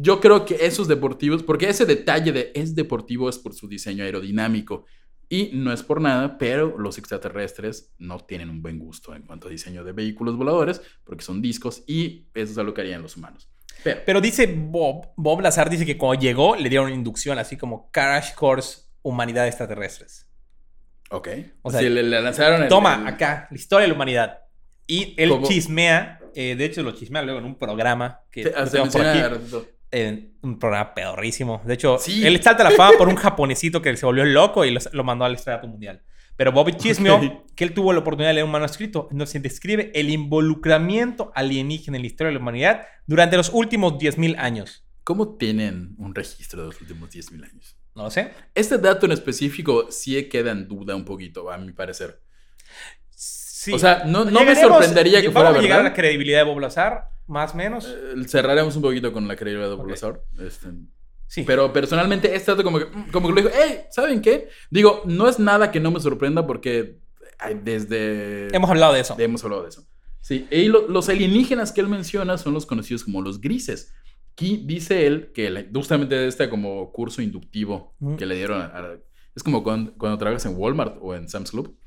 [0.00, 4.04] Yo creo que esos deportivos, porque ese detalle de es deportivo es por su diseño
[4.04, 4.84] aerodinámico
[5.28, 9.48] y no es por nada, pero los extraterrestres no tienen un buen gusto en cuanto
[9.48, 13.16] a diseño de vehículos voladores porque son discos y eso es algo que harían los
[13.16, 13.48] humanos.
[13.84, 17.90] Pero, Pero dice Bob, Bob Lazar dice que cuando llegó le dieron inducción así como
[17.90, 20.26] Crash Course Humanidad Extraterrestres.
[21.10, 21.28] ok.
[21.62, 24.38] O sea, si le, le lanzaron el- Toma, el- acá, la historia de la humanidad.
[24.86, 25.46] Y él ¿Cómo?
[25.46, 29.20] chismea, eh, de hecho lo chismea luego en un programa que se- por aquí,
[29.92, 31.62] en un programa pedorrísimo.
[31.64, 32.24] De hecho, Sí.
[32.26, 35.02] él salta a la fama por un japonesito que se volvió loco y lo, lo
[35.04, 36.02] mandó al estrato mundial.
[36.40, 37.52] Pero Bobby chismeó Ok.
[37.54, 41.30] que él tuvo la oportunidad de leer un manuscrito en donde se describe el involucramiento
[41.34, 44.82] alienígena en la historia de la humanidad durante los últimos 10.000 años.
[45.04, 47.76] ¿Cómo tienen un registro de los últimos 10.000 años?
[47.94, 48.30] No lo sé.
[48.54, 52.22] Este dato en específico sí queda en duda un poquito, a mi parecer.
[53.10, 53.74] Sí.
[53.74, 55.96] O sea, no, no me sorprendería que vamos fuera a llegar a la verdad.
[55.96, 57.86] credibilidad de Bob Lazar, más o menos.
[57.86, 59.82] Eh, cerraremos un poquito con la credibilidad de Ok.
[59.82, 60.24] Bulbasaur.
[60.38, 60.68] Este,
[61.30, 61.44] sí.
[61.46, 64.48] Pero personalmente este dato como que, mm, como que lo dijo, hey, ¿saben qué?
[64.70, 66.98] Digo, no es nada que no me sorprenda porque
[67.62, 68.48] desde...
[68.54, 69.16] Hemos hablado de eso.
[69.18, 69.86] Hemos hablado de eso.
[70.20, 73.94] Sí, y lo- los alienígenas que él menciona son los conocidos como los grises.
[74.32, 78.16] Aquí dice él que la- justamente de este como curso inductivo Ujú.
[78.16, 78.96] que le dieron a, a-
[79.34, 81.78] es como cuando, cuando trabajas en Walmart o en Sam's Club,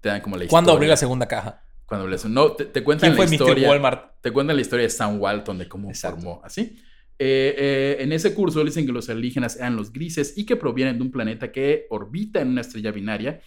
[0.00, 0.50] te dan como la historia.
[0.50, 1.64] ¿Cuándo abrió la segunda caja?
[1.86, 3.34] Cuando les- no, te, te cuentan ¿Quién fue la Mr.
[3.34, 3.68] historia.
[3.68, 4.12] Walmart?
[4.20, 6.16] Te cuentan la historia de Sam Walton, de cómo Exacto.
[6.20, 6.78] formó así.
[7.18, 10.96] Eh, eh, en ese curso dicen que los alienígenas eran los grises y que provienen
[10.98, 13.40] de un planeta que orbita en una estrella binaria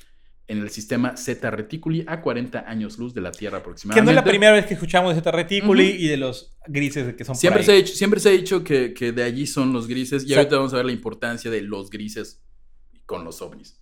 [0.48, 4.06] en el sistema Zeta Reticuli a 40 años luz de la Tierra Que aproximadamente.
[4.06, 7.26] no es la primera vez que escuchamos de Zeta Reticuli y de los grises que
[7.26, 7.82] son Siempre por se, ha ahí.
[7.82, 10.40] dicho, siempre se ha dicho que, que de allí son los grises y Exacto.
[10.40, 12.44] ahorita vamos a ver la importancia de los grises
[13.08, 13.80] con los ovnis.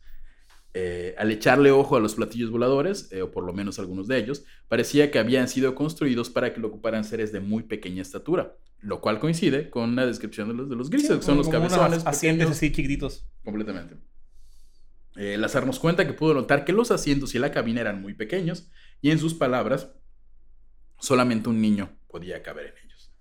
[0.76, 4.18] Eh, al echarle ojo a los platillos voladores, eh, o por lo menos algunos de
[4.18, 8.56] ellos, parecía que habían sido construidos para que lo ocuparan seres de muy pequeña estatura,
[8.82, 11.48] lo cual coincide con la descripción de los, de los grises, Sí, que son los
[11.50, 13.28] cabezones asientos así chiquititos.
[13.44, 13.98] completamente.
[15.16, 18.16] Eh, Lazar nos cuenta que pudo notar que los asientos y la cabina eran muy
[18.16, 19.92] pequeños y en sus palabras,
[21.00, 23.12] solamente un niño podía caber en ellos.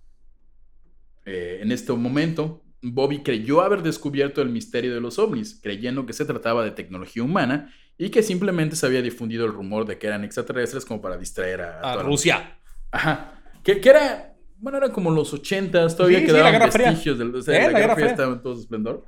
[1.27, 6.12] Eh, en este momento, Bobby creyó haber descubierto el misterio de los ovnis, creyendo que
[6.12, 10.09] se trataba de tecnología humana y que simplemente se había difundido el rumor de que
[10.09, 12.59] eran extraterrestres como para distraer a, Rusia.
[12.90, 13.40] Ajá.
[13.62, 16.90] Que, que era, bueno, eran como los ochentas, todavía Sí, sí, quedaban la Fría.
[16.90, 19.05] vestigios del, o sea, Eh, la, la Guerra Guerra Fría estaba en todo su esplendor.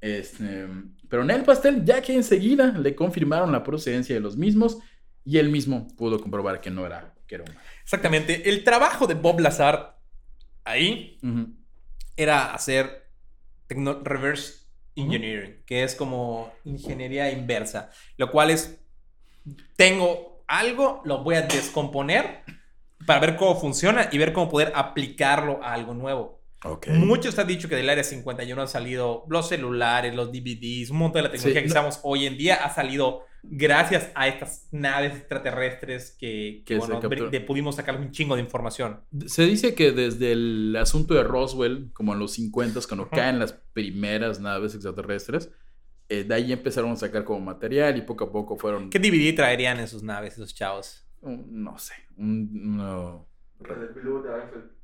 [0.00, 0.66] Este,
[1.08, 4.78] pero en el pastel, ya que enseguida le confirmaron la procedencia de los mismos
[5.24, 7.60] y él mismo pudo comprobar que no era, que era humano.
[7.82, 8.48] Exactamente.
[8.48, 9.98] El trabajo de Bob Lazar
[10.64, 11.18] ahí.
[12.22, 13.08] Era hacer
[13.68, 14.64] reverse
[14.96, 18.80] engineering, que es como ingeniería inversa, lo cual es,
[19.76, 22.40] tengo algo, lo voy a descomponer
[23.06, 26.40] para ver cómo funciona y ver cómo poder aplicarlo a algo nuevo.
[26.64, 26.88] Ok.
[26.88, 31.22] Muchos han dicho que del área 51 han salido los celulares, los DVDs, un montón
[31.22, 34.68] de la tecnología Sí, que no- usamos hoy en día ha salido gracias a estas
[34.70, 39.00] naves extraterrestres que, que, bueno, de- pudimos sacar un chingo de información.
[39.26, 43.52] Se dice que desde el asunto de Roswell, como en los 50, cuando caen las
[43.52, 45.50] primeras naves extraterrestres,
[46.08, 49.34] eh, de ahí empezaron a sacar como material y poco a poco fueron, ¿Qué DVD
[49.34, 51.06] traerían en sus naves esos chavos?
[51.22, 53.28] un- no sé, un, no-
[53.60, 54.70] below the Eiffel 65.
[54.70, 54.79] Ah,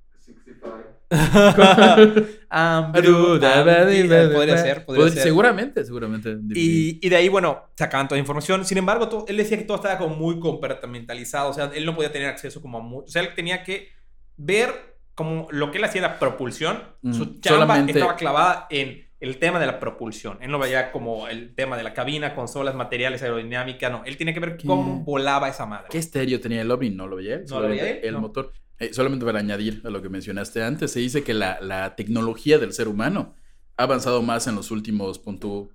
[2.50, 5.22] Podría podría ser, podría ser.
[5.22, 6.36] Seguramente, seguramente.
[6.54, 8.64] Y, y de ahí, bueno, sacaban toda la información.
[8.64, 11.50] Sin embargo, él decía que todo estaba como muy compartimentalizado.
[11.50, 13.88] O sea, él no podía tener acceso como a mu- O sea, él tenía que
[14.36, 16.82] ver como lo que él hacía era propulsión.
[17.02, 20.38] Mm, Su chamba solamente- estaba clavada en el tema de la propulsión.
[20.42, 23.88] Él no veía como el tema de la cabina, consolas, materiales, aerodinámica.
[23.88, 24.66] No, él tenía que ver ¿Qué?
[24.66, 25.86] cómo volaba esa madre.
[25.90, 26.90] ¿Qué estéreo tenía el ovni?
[26.90, 27.44] No lo veía él.
[27.48, 28.00] ¿No lo veía él?
[28.02, 28.20] El No.
[28.20, 28.52] motor.
[28.78, 32.58] Eh, solamente para añadir a lo que mencionaste antes, se dice que la, la tecnología
[32.58, 33.34] del ser humano
[33.76, 35.70] ha avanzado más en los últimos, punto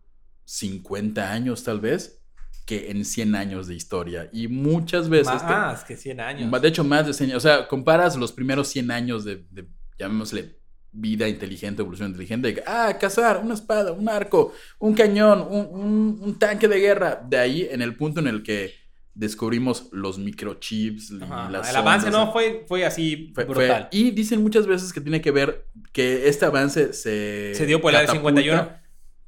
[0.46, 2.22] 50 años tal vez,
[2.66, 4.30] que en 100 años de historia.
[4.32, 5.38] Y muchas veces...
[5.40, 6.62] te- Más que 100 años.
[6.62, 7.38] De hecho, más de 100 años.
[7.44, 10.60] O sea, comparas los primeros 100 años de, de, llamémosle,
[10.92, 12.54] vida inteligente, evolución inteligente.
[12.54, 17.26] de ah, cazar, una espada, un arco, un cañón, un, un- un tanque de guerra.
[17.28, 18.74] De ahí, en el punto en el que
[19.14, 23.90] descubrimos los microchips y Ajá, las el avance no fue, fue así fue- fue- brutal.
[23.92, 27.54] y dicen muchas veces que tiene que ver que este avance se...
[27.56, 28.82] Se dio por el área catapulta 51.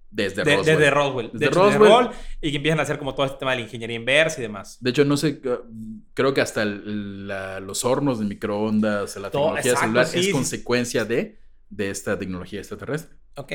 [0.09, 0.65] Desde De- Roswell.
[0.77, 1.29] Desde Roswell.
[1.33, 1.79] Desde Roswell.
[1.79, 4.43] Roswell, Y que empiezan a hacer como todo este tema de la ingeniería inversa y
[4.43, 4.77] demás.
[4.79, 5.41] De hecho, no sé,
[6.13, 10.19] creo que hasta el- la- los hornos de microondas, la Todo- tecnología exacto, celular sí,
[10.19, 10.31] es sí.
[10.31, 13.17] consecuencia de, de esta tecnología extraterrestre.
[13.35, 13.51] Ok.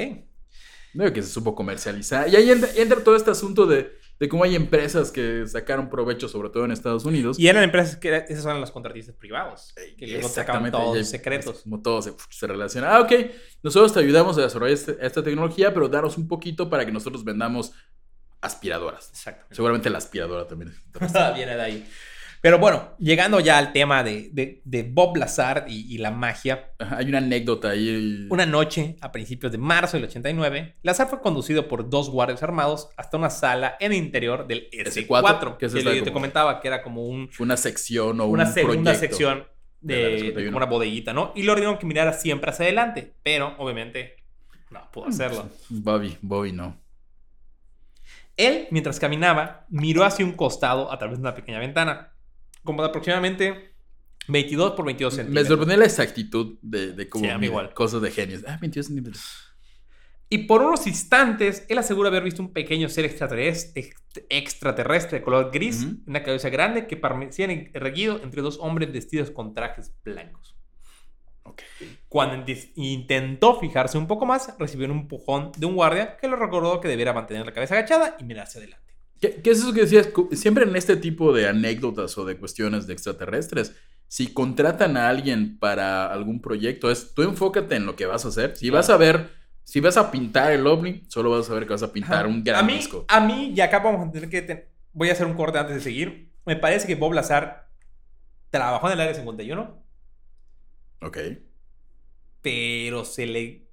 [0.95, 2.29] Veo que se supo comercializar.
[2.29, 6.29] Y ahí entra, entra todo este asunto de, de cómo hay empresas que sacaron provecho,
[6.29, 7.39] sobre todo en Estados Unidos.
[7.39, 9.73] Y eran empresas que era- esas son los contratistas privados.
[9.97, 11.61] Que luego sacaban Exactamente, todos los secretos.
[11.63, 12.97] Como todo se, se relaciona.
[12.97, 13.13] Ah, ok.
[13.63, 17.25] Nosotros te ayudamos a desarrollar este- esta tecnología, pero danos un poquito para que nosotros
[17.25, 17.73] vendamos
[18.41, 19.11] aspiradoras.
[19.11, 19.55] Exactamente.
[19.55, 20.75] Seguramente la aspiradora también.
[21.35, 21.89] Viene de ahí.
[22.41, 26.73] Pero bueno, llegando ya al tema de, de- de Bob Lazar y, y la magia.
[26.79, 28.27] Hay una anécdota ahí.
[28.31, 32.91] Una noche, a principios de marzo del 89, Lazar fue conducido por dos guardias armados
[32.97, 36.61] hasta una sala en el interior del S4, S4, que, que es te como- comentaba
[36.61, 39.01] que era como un, una sección o una un segunda proyecto.
[39.01, 39.45] sección
[39.81, 40.47] de de, de 51.
[40.49, 41.33] como una bodeguita, ¿no?
[41.37, 44.17] Y lo ordenaron que mirara siempre hacia adelante, pero obviamente
[44.71, 45.49] no pudo hacerlo.
[45.71, 46.77] Bobby, Bobby no.
[48.37, 52.13] Él, mientras caminaba, miró hacia un costado a través de una pequeña ventana,
[52.69, 53.75] como de aproximadamente
[54.29, 55.49] 22 por 22 Me centímetros.
[55.49, 57.73] sorprendió la exactitud de, de cómo Sí, igual.
[57.73, 58.45] cosas de genios.
[58.47, 59.25] Ah, 22 centímetros.
[60.29, 65.25] Y por unos instantes, él asegura haber visto un pequeño ser extraterrestre, ext- extraterrestre de
[65.25, 65.97] color gris, Ujú.
[66.07, 70.55] una cabeza grande que parecía erguido entre dos hombres vestidos con trajes blancos.
[71.45, 71.63] Ok.
[72.11, 76.79] Cuando intentó fijarse un poco más, recibió un empujón de un guardia que le recordó
[76.83, 78.88] que debiera mantener la cabeza agachada y mirarse adelante.
[79.21, 80.09] ¿Qué, qué es eso que decías?
[80.33, 83.75] Siempre en este tipo de anécdotas o de cuestiones de extraterrestres,
[84.07, 88.29] si contratan a alguien para algún proyecto, es tú enfócate en lo que vas a
[88.29, 88.57] hacer.
[88.57, 89.31] Si vas a ver,
[89.65, 92.29] si vas a pintar el ovni, solo vas a ver que vas a pintar Ajá.
[92.29, 93.05] un a gran mí, disco.
[93.09, 94.69] A mí, y acá vamos a tener que...
[94.93, 96.33] Voy a hacer un corte antes de seguir.
[96.47, 97.69] Me parece que Bob Lazar
[98.51, 99.85] trabajó en el Área 51,
[101.03, 101.19] Ok.
[102.41, 103.68] pero se le...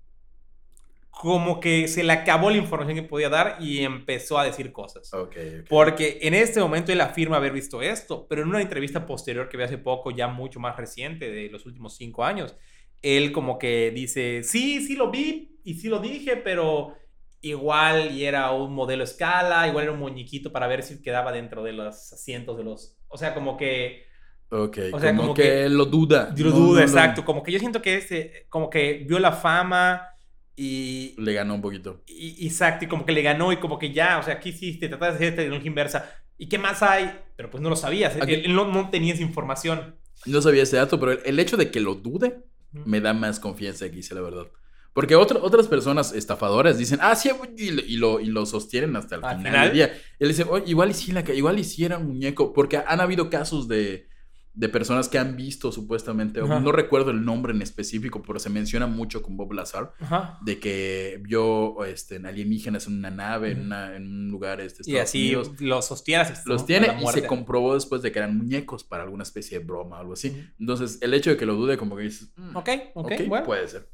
[1.21, 5.13] Como que se le acabó la información que podía dar y empezó a decir cosas.
[5.13, 5.37] Ok.
[5.61, 5.67] ok.
[5.67, 9.57] Porque en este momento él afirma haber visto esto, pero en una entrevista posterior que
[9.57, 12.55] vi hace poco, ya mucho más reciente, de los últimos cinco años,
[13.01, 16.95] él como que dice, sí, sí lo vi y sí lo dije, pero
[17.41, 21.31] igual y era un modelo a escala, igual era un muñequito para ver si quedaba
[21.31, 22.97] dentro de los asientos de los...
[23.07, 24.03] O sea, como que...
[24.49, 26.33] Ok, O sea, como, como que, que- lo duda.
[26.37, 27.25] Lo No, dudo, no exacto.
[27.25, 30.14] Como que yo siento que este, como que vio la fama
[30.55, 32.03] y, Le ganó un poquito.
[32.07, 34.87] y, exacto, y como que le ganó y como que ya, o sea, ¿qué hiciste?
[34.87, 36.15] Trataste de hacer esta tecnología inversa.
[36.37, 37.11] ¿Y qué más hay?
[37.35, 38.15] Pero pues no lo sabías.
[38.21, 39.95] Aquí- Él, él no, no tenía esa información.
[40.25, 43.39] No sabía ese dato, pero el, el hecho de que lo dude me da más
[43.39, 44.47] confianza que hice la verdad.
[44.93, 48.95] Porque otro- otras personas estafadoras dicen, ah, sí, y lo, y lo, y lo sostienen
[48.95, 49.67] hasta el Al final, final.
[49.67, 49.93] del día.
[50.19, 52.53] Él dice, "Oye, igual y sí, la, igual sí un muñeco.
[52.53, 54.07] Porque han habido casos de,
[54.55, 56.61] de personas que han visto supuestamente, Ajá.
[56.61, 60.39] no recuerdo el nombre en específico, pero se menciona mucho con Bob Lazar, Ajá.
[60.41, 64.89] de que vio este, en alienígenas en una nave, en, una- en un lugar este,
[64.89, 65.59] Y así Unidos.
[65.59, 66.31] lo sostienes.
[66.31, 69.65] hasta Los tiene y se comprobó después de que eran muñecos para alguna especie de
[69.65, 70.47] broma o algo así.
[70.57, 73.45] Entonces, el hecho de que lo dude, como que dices, "Mm, Ok, ok, ok, bueno.
[73.45, 73.89] puede ser.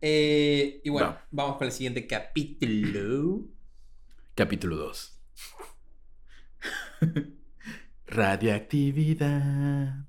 [0.00, 1.26] Eh, y bueno, Va.
[1.30, 3.46] vamos con el siguiente capítulo.
[4.34, 5.20] Capítulo 2.
[8.06, 10.04] Radioactividad.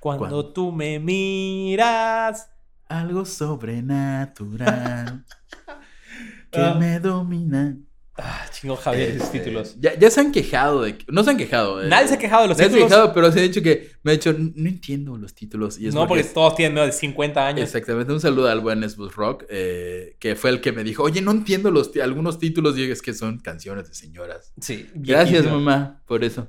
[0.00, 2.50] Cuando tú me miras.
[2.88, 5.24] Algo sobrenatural
[6.50, 6.74] que Ah.
[6.78, 7.76] me domina.
[8.20, 9.76] Ah, chingo Javier, esos Este, títulos.
[9.78, 10.96] Ya, ya se han quejado de.
[11.06, 11.82] No se han quejado.
[11.82, 12.92] eh, Nadie se ha quejado de los Nadie se ha títulos.
[12.98, 13.90] quejado, pero se ha dicho que.
[14.02, 15.78] Me ha dicho, no entiendo los títulos.
[15.78, 17.62] Y es no, porque es- todos tienen menos de 50 años.
[17.62, 21.20] Exactamente, un saludo al buen Esbus Rock, eh, que fue el que me dijo, oye,
[21.20, 24.52] no entiendo los algunos títulos, y es que son canciones de señoras.
[24.60, 24.88] Sí.
[24.94, 26.48] Gracias, mamá, por eso.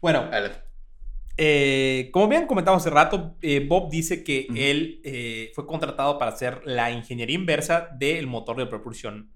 [0.00, 0.30] Bueno,
[1.40, 6.32] eh, como bien comentamos hace rato, eh, Bob dice que él eh, fue contratado para
[6.32, 9.32] hacer la ingeniería inversa del motor de propulsión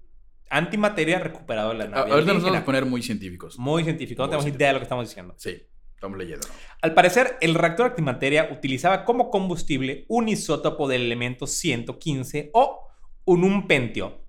[0.49, 2.11] antimateria recuperado de la nave.
[2.11, 2.59] Ahorita nos vamos alienígena.
[2.59, 3.57] a poner muy científicos.
[3.57, 5.33] Muy científico, no Muy tenemos idea de lo que estamos diciendo.
[5.37, 5.63] Sí,
[5.95, 6.45] estamos leyendo.
[6.47, 6.53] ¿no?
[6.81, 12.89] Al parecer, el reactor antimateria utilizaba como combustible un isótopo del elemento 115 o
[13.25, 14.25] un umpentio,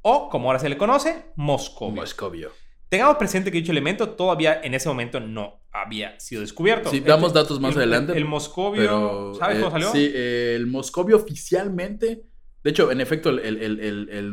[0.00, 2.00] o como ahora se le conoce, moscovio.
[2.00, 2.50] Moscovio.
[2.92, 6.90] Tengamos presente que dicho elemento todavía en ese momento no había sido descubierto.
[6.90, 8.12] Sí, damos datos más el- adelante.
[8.14, 9.92] El, moscovio, Pero, ¿sabes eh, cómo salió?
[9.92, 12.26] Sí, eh, el Moscovio oficialmente,
[12.62, 14.30] de hecho, en efecto, el,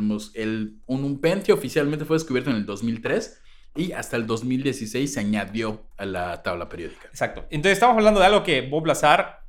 [0.87, 3.41] un, un pentio oficialmente fue descubierto en el 2003
[3.77, 7.07] y hasta el 2016 se añadió a la tabla periódica.
[7.07, 7.45] Exacto.
[7.51, 9.45] Entonces estamos hablando de algo que Bob Lazar...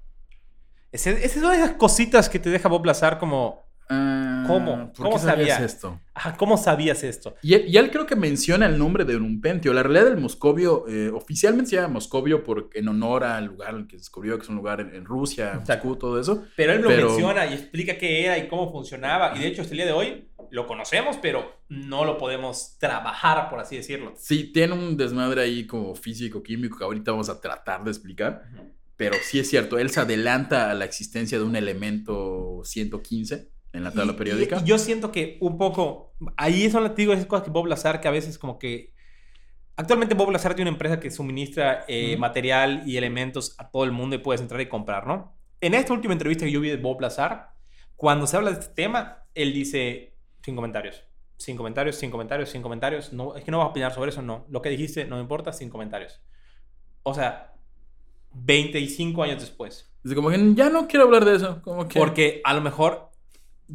[0.93, 3.69] Es, es una de esas cositas que te deja Bob Lazar como...
[3.93, 4.93] Ah, ¿Cómo?
[4.93, 5.67] ¿Por ¿Cómo qué sabías sabía?
[5.67, 6.01] esto?
[6.15, 7.35] ah, ¿Cómo sabías esto?
[7.43, 9.73] Y él, y él creo que menciona el nombre de un pentio.
[9.73, 13.87] La realidad del Moscovio, eh, oficialmente se llama Moscovio por, en honor al lugar al
[13.89, 15.61] que descubrió, que es un lugar en, en Rusia.
[15.69, 16.45] Moscú, todo eso.
[16.57, 19.37] Pero él lo Pero- menciona y explica qué era y cómo funcionaba.
[19.37, 23.51] Y de hecho, hasta el día de hoy lo conocemos, pero no lo podemos trabajar,
[23.51, 24.15] por así decirlo.
[24.17, 28.45] Sí, tiene un desmadre ahí como físico-químico que ahorita vamos a tratar de explicar.
[28.97, 33.85] Pero sí es cierto, él se adelanta a la existencia de un elemento 115 en
[33.85, 34.57] la tabla Y- periódica.
[34.59, 37.67] Y, y yo siento que un poco, ahí son las digo, esas cosas que Bob
[37.67, 38.93] Lazar, que a veces como que...
[39.77, 43.93] Actualmente Bob Lazar tiene una empresa que suministra eh, material y elementos a todo el
[43.93, 45.37] mundo y puedes entrar y comprar, ¿no?
[45.63, 47.53] En esta última entrevista que yo vi de Bob Lazar,
[47.97, 51.05] cuando se habla de este tema, él dice, sin comentarios,
[51.39, 54.21] sin comentarios, sin comentarios, sin comentarios, no, es que no vas a opinar sobre eso,
[54.21, 54.45] no.
[54.51, 56.21] Lo que dijiste no me importa, sin comentarios.
[57.03, 57.55] O sea,
[58.33, 59.91] 25 años después.
[60.03, 61.63] Dice como que ya no quiero hablar de eso.
[61.63, 61.99] Como que...
[61.99, 63.10] Porque a lo mejor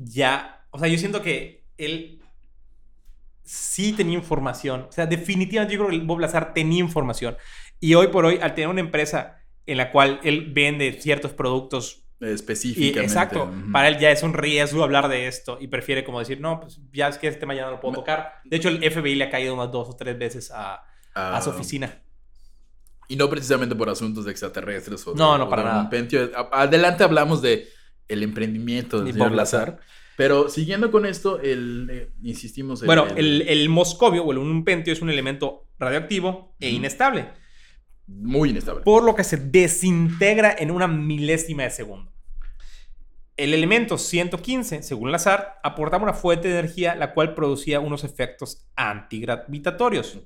[0.03, 2.21] ya, o sea, yo siento que él
[3.43, 4.87] sí tenía información.
[4.89, 7.37] O sea, definitivamente yo creo que Bob Lazar tenía información.
[7.79, 12.01] Y hoy por hoy, al tener una empresa en la cual él vende ciertos productos
[12.19, 13.01] y Específicamente.
[13.01, 16.59] exacto, para él ya es un riesgo hablar de esto y prefiere como decir, no,
[16.61, 18.35] pues ya es que este tema ya no lo puedo Me- tocar.
[18.45, 20.75] De hecho, el FBI le ha caído unas dos o tres veces a,
[21.13, 22.01] a su Ah, oficina.
[23.09, 26.49] Y no precisamente por asuntos de extraterrestres o de- No, no, o para de nada.
[26.53, 27.67] Adelante hablamos de
[28.07, 29.79] el emprendimiento del señor Lazar.
[30.17, 34.93] Pero siguiendo con esto, el, eh, insistimos en Bueno, el, el moscovio o el umpentio
[34.93, 37.27] es un elemento radioactivo e inestable.
[38.07, 38.83] muy inestable.
[38.83, 42.11] por lo que se desintegra en una milésima de segundo.
[43.37, 48.65] El elemento 115, según Lazar, aportaba una fuente de energía la cual producía unos efectos
[48.77, 50.19] antigravitatorios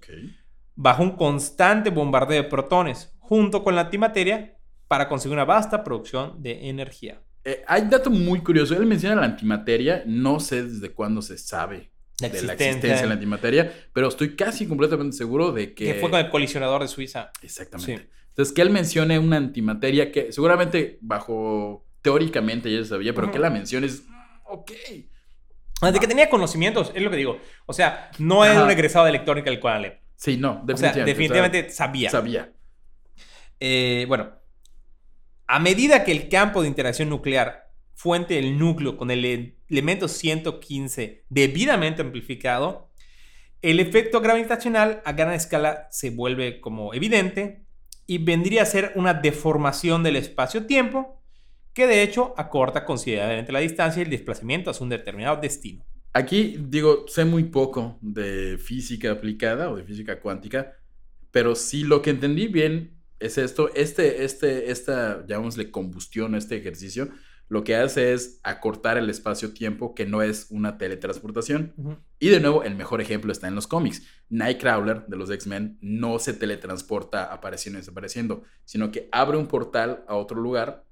[0.76, 6.42] bajo un constante bombardeo de protones junto con la antimateria para conseguir una vasta producción
[6.44, 7.22] de energía.
[7.46, 8.76] Eh, hay un dato muy curioso.
[8.76, 10.04] Él menciona la antimateria.
[10.06, 13.02] No sé desde cuándo se sabe La de la existencia.
[13.02, 15.86] de la antimateria, pero estoy casi completamente seguro de que...
[15.86, 17.32] Que fue con el colisionador de Suiza.
[17.42, 17.98] Exactamente.
[18.04, 18.10] Sí.
[18.30, 21.86] Entonces, que él mencione una antimateria que seguramente bajo...
[22.02, 23.34] Teóricamente ya se sabía, pero Ujú.
[23.34, 24.04] que la mencione es...
[24.08, 24.14] mm,
[24.52, 24.72] Ok.
[25.82, 27.40] Ah, De que tenía conocimientos, es lo que digo.
[27.66, 30.00] O sea, no era un egresado de electrónica el Conalep.
[30.16, 31.06] Sí, no, O sea, definitivamente.
[31.12, 32.10] definitivamente o sea, sabía.
[32.10, 32.54] sabía.
[33.60, 34.32] Eh, bueno,
[35.52, 40.08] a medida que el campo de interacción nuclear, fuente del núcleo con el e- elemento
[40.08, 42.92] 115 debidamente amplificado,
[43.64, 47.66] el efecto gravitacional a gran escala se vuelve como evidente
[48.06, 51.20] y vendría a ser una deformación del espacio-tiempo
[51.74, 55.84] que de hecho acorta considerablemente la distancia y el desplazamiento hacia un determinado destino.
[56.14, 60.76] Aquí, digo, sé muy poco de física aplicada o de física cuántica,
[61.32, 67.10] pero sí lo que entendí bien es esto, este, este, esta, llamémosle combustión, este ejercicio,
[67.50, 71.74] lo que hace es acortar el espacio-tiempo, que no es una teletransportación.
[72.20, 74.04] Y de nuevo, el mejor ejemplo está en los cómics.
[74.30, 80.04] Nightcrawler de los X-Men no se teletransporta apareciendo y desapareciendo, sino que abre un portal
[80.08, 80.86] a otro lugar,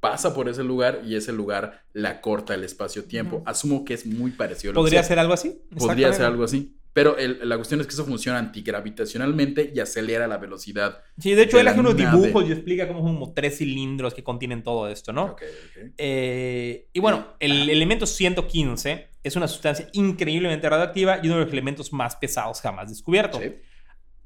[0.00, 3.44] pasa por ese lugar y ese lugar la corta el espacio-tiempo.
[3.46, 4.72] Asumo que es muy parecido.
[4.72, 5.08] a lo que ¿Podría sea.
[5.08, 5.62] ser algo así?
[5.78, 6.76] Podría ser algo así.
[6.92, 11.02] Pero el- la cuestión es que eso funciona antigravitacionalmente y acelera la velocidad.
[11.18, 14.12] Sí, de hecho, de él hace unos dibujos y explica cómo son como tres cilindros
[14.14, 15.24] que contienen todo esto, ¿no?
[15.26, 15.84] Ok, ok.
[15.98, 21.52] Eh, y bueno, el elemento 115 es una sustancia increíblemente radioactiva y uno de los
[21.52, 23.40] elementos más pesados jamás descubiertos.
[23.40, 23.54] Sí.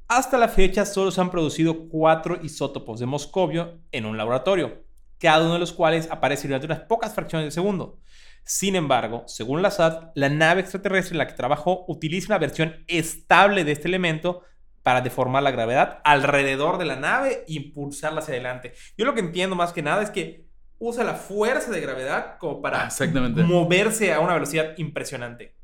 [0.09, 4.85] Hasta la fecha solo se han producido cuatro isótopos de moscovio en un laboratorio,
[5.18, 7.98] cada uno de los cuales aparece durante unas pocas fracciones de segundo.
[8.44, 12.85] Sin embargo, según la SAT, la nave extraterrestre en la que trabajó utiliza una versión
[12.88, 14.42] estable de este elemento
[14.83, 18.74] para deformar la gravedad alrededor de la nave e impulsarla hacia adelante.
[18.98, 20.44] Yo lo que entiendo más que nada es que
[20.78, 23.42] usa la fuerza de gravedad como para exactamente.
[23.44, 25.54] moverse a una velocidad impresionante.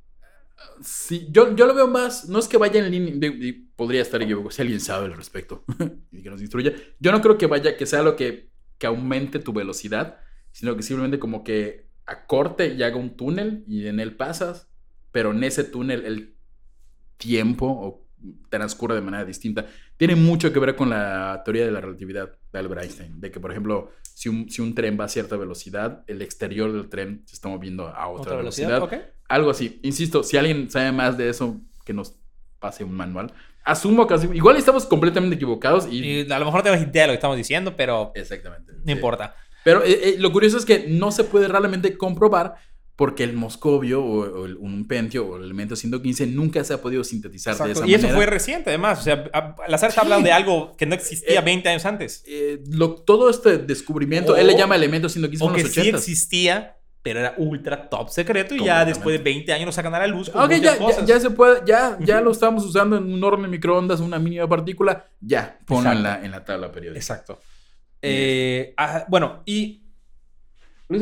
[0.82, 4.02] Sí, yo, yo lo veo más, no es que vaya en línea, de- de- podría
[4.02, 5.64] estar equivocado, si alguien sabe al respecto
[6.12, 6.72] y que nos instruya.
[6.98, 10.18] Yo no creo que vaya, que sea lo que, que aumente tu velocidad,
[10.52, 14.68] sino que simplemente como que acorte y haga un túnel y en él pasas,
[15.12, 16.34] pero en ese túnel el
[17.16, 18.06] tiempo o
[18.48, 19.66] transcurre de manera distinta.
[19.96, 23.40] Tiene mucho que ver con la teoría de la relatividad de Albert Einstein, de que,
[23.40, 27.22] por ejemplo, si un, si un tren va a cierta velocidad, el exterior del tren
[27.26, 28.88] se está moviendo a otra, velocidad.
[29.28, 29.78] Algo así.
[29.82, 32.16] Insisto, si alguien sabe más de eso, que nos
[32.58, 33.32] pase un manual.
[33.64, 36.00] Asumo que igual estamos completamente equivocados y...
[36.00, 38.72] Y a lo mejor no tenemos idea de lo que estamos diciendo, pero Exactamente.
[38.72, 38.92] no sí.
[38.92, 39.36] importa.
[39.64, 42.54] Pero eh, eh, lo curioso es que no se puede realmente comprobar
[42.96, 46.82] porque el moscovio o, o el- un pentio o el elemento 115 nunca se ha
[46.82, 47.80] podido sintetizar de Exacto.
[47.80, 48.16] esa Y eso manera.
[48.18, 49.00] fue reciente, además.
[49.00, 49.30] O sea,
[49.68, 52.22] Lazar está hablando de algo que no existía Eh, 20 años antes.
[52.26, 55.72] Eh, lo- todo este descubrimiento, O- él le llama elemento 115 O en que los
[55.72, 55.98] sí 80.
[55.98, 58.54] existía, pero era ultra top secreto.
[58.54, 60.28] Y ya después de 20 años lo sacan a la luz.
[60.28, 61.06] Con ya, ya, cosas.
[61.06, 64.46] ya se puede, ya, ya lo estamos usando en un horno de microondas, una mínima
[64.46, 66.98] partícula, ya, ponlo en la, en la tabla periódica.
[67.00, 67.40] Exacto.
[68.02, 68.74] Eh,
[69.08, 69.78] bueno, y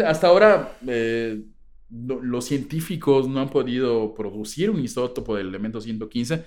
[0.05, 1.43] Hasta ahora, eh,
[1.91, 6.45] lo- los científicos no han podido producir un isótopo del elemento 115,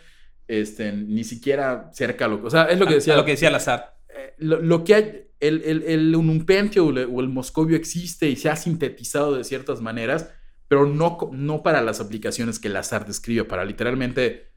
[0.48, 3.14] este, ni siquiera cerca a lo O sea, es lo que decía.
[3.16, 3.98] a lo que decía Lazar.
[4.10, 8.50] eh, lo, lo que hay, el, el, el unumpentio o el, moscovio existe y se
[8.50, 10.30] ha sintetizado de ciertas maneras,
[10.68, 14.51] pero no, no para las aplicaciones que Lazar describe, para literalmente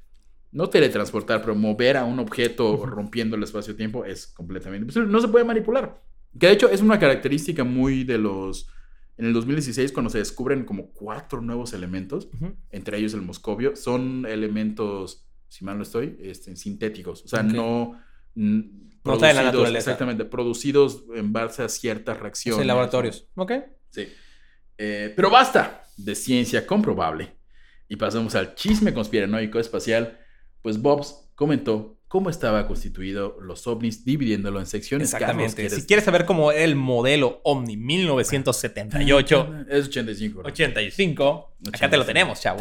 [0.54, 5.10] no teletransportar, pero mover a un objeto rompiendo el espacio-tiempo es completamente imposible.
[5.10, 6.00] No se puede manipular.
[6.38, 8.68] Que de hecho es una característica muy de los...
[9.16, 12.28] En el 2016, cuando se descubren como cuatro nuevos elementos,
[12.70, 17.24] entre ellos el moscovio, son elementos, si mal no estoy, este, sintéticos.
[17.24, 18.00] O sea, no...
[18.36, 19.90] No está en la naturaleza.
[19.90, 22.60] Exactamente, producidos en base a ciertas reacciones.
[22.60, 23.28] en laboratorios.
[23.34, 23.52] ¿Ok?
[23.90, 24.06] Sí.
[24.78, 27.36] Eh, pero basta de ciencia comprobable.
[27.88, 30.20] Y pasamos al chisme conspiranoico espacial.
[30.64, 35.12] Pues Bobs comentó cómo estaba constituido los ovnis dividiéndolo en secciones.
[35.12, 35.56] Exactamente.
[35.56, 40.36] ¿quieres- Si quieres saber cómo era el modelo OVNI 1978, Es 85.
[40.38, 40.52] ¿verdad?
[40.52, 42.06] 85, acá te lo 85.
[42.06, 42.60] tenemos, chavo.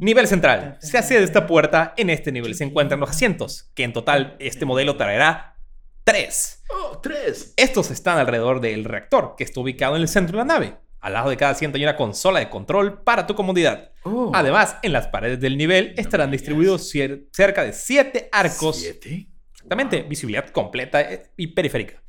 [0.00, 0.78] Nivel central.
[0.80, 1.92] Se hace de esta puerta.
[1.98, 5.58] En este nivel se encuentran los asientos, que en total este modelo traerá
[6.04, 6.62] tres.
[6.70, 7.52] ¡Oh, tres!
[7.58, 10.76] Estos están alrededor del reactor, que está ubicado en el centro de la nave.
[11.02, 13.90] Al lado de cada asiento hay una consola de control para tu comodidad.
[14.04, 18.76] Oh, Además, en las paredes del nivel estarán distribuidos cier- cerca de siete arcos.
[18.80, 19.28] ¿Siete?
[19.52, 20.08] Exactamente, Wow.
[20.08, 22.02] visibilidad completa eh, y periférica.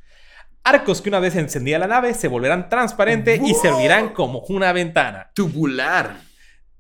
[0.63, 5.29] Arcos que una vez encendida la nave se volverán transparentes y servirán como una ventana.
[5.35, 6.15] Tubular.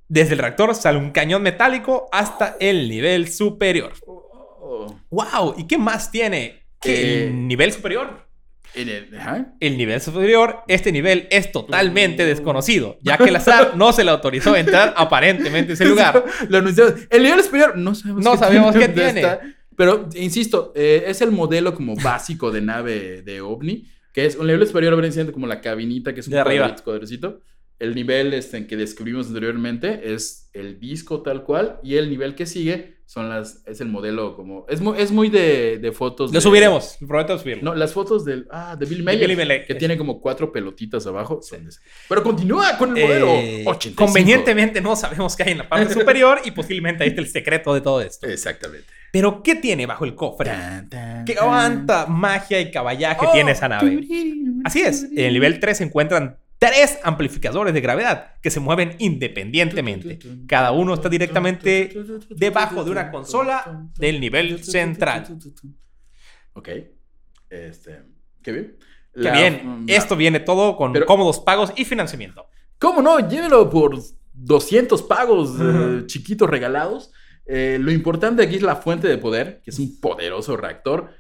[0.07, 3.93] Desde el reactor sale un cañón metálico hasta el nivel superior.
[4.05, 4.95] Oh.
[5.09, 5.55] ¡Wow!
[5.57, 6.63] ¿Y qué más tiene?
[6.85, 8.27] Eh, El nivel superior.
[8.75, 9.53] En el- ajá.
[9.59, 14.11] El nivel superior, este nivel es totalmente desconocido, ya que el azar no se le
[14.11, 16.23] autorizó entrar aparentemente a ese lugar.
[16.49, 16.59] Lo.
[16.59, 19.19] El nivel superior no sabemos No qué sabemos tiene, qué tiene.
[19.21, 19.41] está.
[19.75, 24.45] Pero, insisto, eh, es el modelo como básico de nave de OVNI, que es un
[24.47, 26.33] nivel superior viene siendo como la cabinita que es un
[26.83, 27.41] cuadradito.
[27.79, 32.35] El nivel este, en que describimos anteriormente es el disco tal cual y el nivel
[32.35, 36.31] que sigue son las es el modelo como es muy, es muy de, de fotos
[36.31, 37.63] Lo de- subiremos, prometo subirlo.
[37.63, 39.65] no las fotos del ah de Bill Mayer Mayer.
[39.67, 41.71] que tiene como cuatro pelotitas abajo son de
[42.09, 45.93] pero continúa con el modelo Eh, 85 convenientemente no sabemos qué hay en la parte
[45.99, 48.25] superior y posiblemente ahí está el secreto de todo esto.
[48.25, 50.49] exactamente Pero, ¿qué tiene bajo el cofre?
[50.49, 54.01] Tan, tan, ¿Qué cuánta magia y caballaje Oh, tiene esa nave?
[54.65, 56.37] Así es, en el nivel 3 se encuentran
[56.71, 60.19] tres amplificadores de gravedad que se mueven independientemente.
[60.47, 61.93] Cada uno está directamente
[62.29, 65.25] debajo de una consola del nivel central.
[66.53, 66.69] Ok.
[67.49, 68.01] Este.
[68.41, 68.77] Qué bien.
[69.13, 72.47] Qué La- bien, la- esto viene todo con Pero- cómodos pagos y financiamiento.
[72.79, 73.19] ¿Cómo no?
[73.27, 73.99] Llévelo por
[74.33, 77.11] 200 pagos eh, chiquitos regalados.
[77.45, 81.11] Eh, lo importante aquí es la fuente de poder, que es un poderoso reactor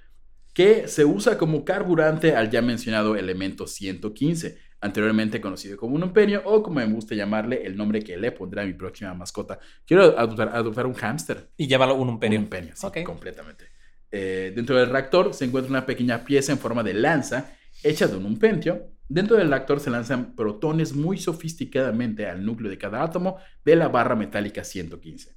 [0.53, 6.41] que se usa como carburante al ya mencionado elemento 115, anteriormente conocido como un imperio
[6.45, 9.59] o como me gusta llamarle el nombre que le pondré a mi próxima mascota.
[9.85, 11.49] Quiero adoptar, adoptar un hámster.
[11.57, 12.39] Y llévalo un Un imperio.
[12.39, 13.03] imperio, sí, Ok.
[13.03, 13.65] completamente.
[14.11, 18.15] Eh, dentro del reactor se encuentra una pequeña pieza en forma de lanza hecha de
[18.17, 18.91] un umpentio.
[19.09, 23.87] Dentro del reactor se lanzan protones muy sofisticadamente al núcleo de cada átomo de la
[23.89, 25.35] barra metálica 115.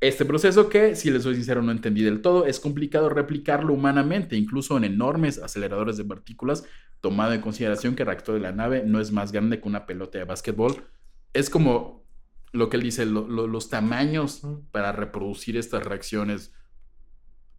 [0.00, 4.34] Este proceso que, si les soy sincero, no entendí del todo, es complicado replicarlo humanamente,
[4.36, 6.64] incluso en enormes aceleradores de partículas,
[7.00, 9.86] tomado en consideración que el reactor de la nave no es más grande que una
[9.86, 10.84] pelota de básquetbol.
[11.32, 12.04] Es como
[12.52, 14.42] lo que él dice, lo- lo- los tamaños
[14.72, 16.52] para reproducir estas reacciones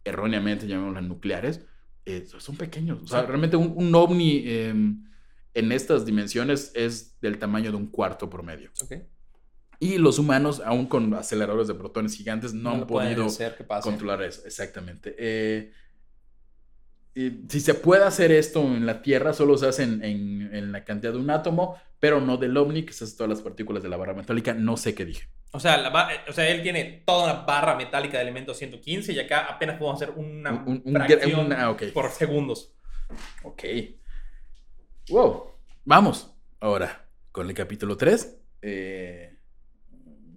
[0.04, 1.64] erróneamente llamémoslas nucleares,
[2.04, 3.02] eh, son pequeños.
[3.02, 4.74] O sea, realmente un, un ovni eh,
[5.54, 8.70] en estas dimensiones es del tamaño de un cuarto promedio.
[8.82, 8.94] Ok.
[9.78, 13.28] Y los humanos, aún con aceleradores de protones gigantes, no, han lo pueden podido
[13.82, 14.42] controlar eso.
[14.46, 15.14] Exactamente.
[15.18, 15.72] Eh,
[17.14, 20.84] si se puede hacer esto en la Tierra, solo se hace en, en- en la
[20.84, 23.88] cantidad de un átomo, pero no del ovni, que se hace todas las partículas de
[23.88, 24.54] la barra metálica.
[24.54, 25.28] No sé qué dije.
[25.52, 29.12] O sea, la eh, o sea, él tiene toda una barra metálica de elemento 115
[29.12, 31.82] y acá apenas podemos hacer una Un- un- fracción un- ah, ok.
[31.92, 32.72] por segundos.
[33.42, 33.62] Ok.
[35.10, 35.50] Wow.
[35.84, 36.32] Vamos.
[36.60, 38.38] Ahora, con el capítulo 3.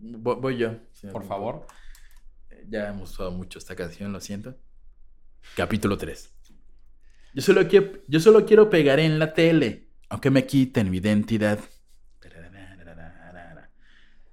[0.02, 0.72] voy, voy yo.
[0.92, 1.66] si Por favor.
[2.68, 4.56] Ya hemos usado mucho esta canción, lo siento.
[5.56, 6.35] Capítulo 3.
[7.36, 11.60] Yo solo, quiero, yo solo quiero pegar en la tele, aunque me quiten mi identidad.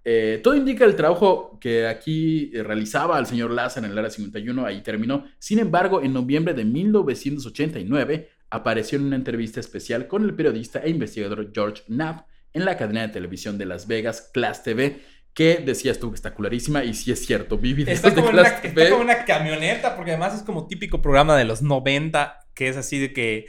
[0.05, 4.11] Eh, todo indica el trabajo que aquí eh, realizaba el señor Lázaro en el Área
[4.11, 5.27] 51, ahí terminó.
[5.41, 10.91] Sin embargo, en noviembre de 1989 apareció en una entrevista especial con el periodista e
[10.91, 15.01] investigador George Knapp en la cadena de televisión de Las Vegas, Class TV,
[15.35, 18.29] que decías tú que está cularísima, y sí es cierto, vi videos Está de como,
[18.29, 21.63] en una, Class está como una camioneta, porque además es como típico programa de los
[21.63, 23.47] 90, que es así de que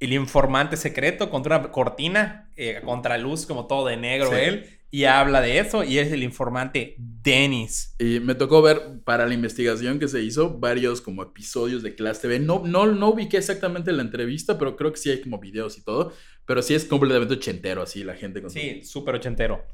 [0.00, 4.36] el informante secreto contra una cortina, eh, contra luz, como todo de negro Sí.
[4.36, 7.94] él, y habla de eso, y es el informante Dennis.
[7.98, 12.20] Y me tocó ver para la investigación que se hizo varios como episodios de Class
[12.20, 12.40] TV.
[12.40, 15.84] No, no, no ubiqué exactamente la entrevista, pero creo que sí hay como videos y
[15.84, 16.12] todo.
[16.44, 19.64] Pero sí es completamente ochentero, así la gente con Sí, súper ochentero.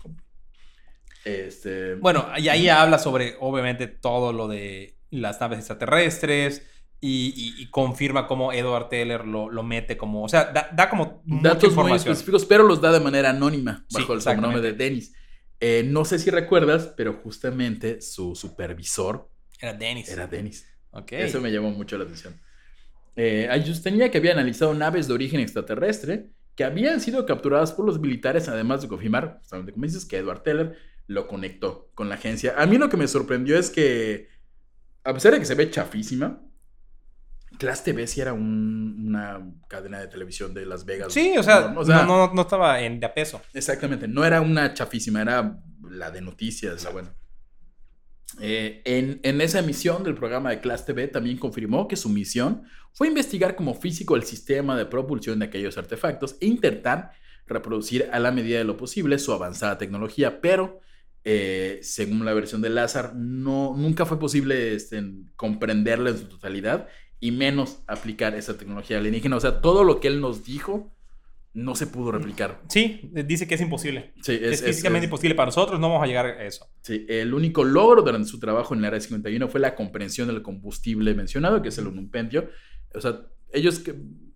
[1.24, 6.62] Este, Bueno, y ahí habla sobre, obviamente, todo lo de las naves extraterrestres
[7.00, 10.88] y, y- y confirma cómo Edward Teller lo, lo mete como, o sea, da, da
[10.90, 14.60] como mucha datos muy específicos, pero los da de manera anónima Sí, bajo el sobrenombre
[14.60, 14.72] de.
[14.72, 15.14] Dennis.
[15.60, 19.28] Eh, no sé si recuerdas, pero justamente su supervisor
[19.60, 20.08] Era Dennis.
[20.08, 20.66] era Dennis.
[20.90, 21.12] Ok.
[21.12, 22.34] Eso me llamó mucho la atención.
[23.16, 23.48] Eh,
[23.82, 28.48] tenía que había analizado naves de origen extraterrestre que habían sido capturadas por los militares,
[28.48, 30.76] además de confirmar, justamente como dices, que Edward Teller
[31.06, 32.54] lo conectó con la agencia.
[32.56, 34.28] A mí lo que me sorprendió es que,
[35.04, 36.40] a pesar de que se ve chafísima,
[37.58, 41.12] Class TV sí era un- una cadena de televisión de Las Vegas.
[41.12, 43.40] Sí, o sea, No, o sea, no, no, no estaba en de a peso.
[43.54, 45.58] Exactamente, no era una chafísima, era
[45.90, 47.14] la de noticias, la buena.
[48.40, 52.62] Eh, en, en esa emisión del programa de Class TV también confirmó que su misión
[52.92, 57.12] fue investigar como físico el sistema de propulsión de aquellos artefactos e intentar
[57.46, 60.80] reproducir a la medida de lo posible su avanzada tecnología, pero
[61.24, 65.02] eh, según la versión de Lazar, no, nunca fue posible este,
[65.34, 66.86] comprenderla en su totalidad
[67.20, 69.36] y menos aplicar esa tecnología alienígena.
[69.36, 70.92] O sea, todo lo que él nos dijo
[71.54, 72.60] no se pudo replicar.
[72.68, 74.12] Sí, dice que es imposible.
[74.22, 76.68] Sí, Es, es, físicamente es- imposible para nosotros, no vamos a llegar a eso.
[76.82, 80.42] sí, el único logro durante su trabajo en el Área 51 fue la comprensión del
[80.42, 82.48] combustible mencionado, que es el unumpendio.
[82.94, 83.20] O sea,
[83.52, 83.94] ellos que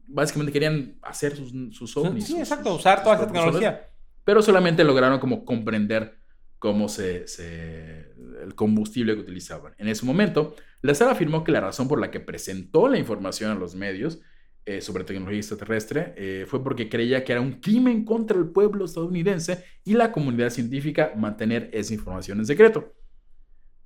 [0.08, 2.24] básicamente querían hacer sus, sus ovnis.
[2.24, 3.88] Sí, sus- exacto, usar sus toda ovnis, tecnología.
[4.24, 6.18] pero solamente lograron como comprender
[6.58, 8.10] cómo se, se-
[8.42, 9.74] el combustible que utilizaban.
[9.78, 13.54] En ese momento, Lazar afirmó que la razón por la que presentó la información a
[13.54, 14.20] los medios
[14.64, 18.84] eh, sobre tecnología extraterrestre eh, fue porque creía que era un crimen contra el pueblo
[18.84, 22.94] estadounidense y la comunidad científica mantener esa información en secreto.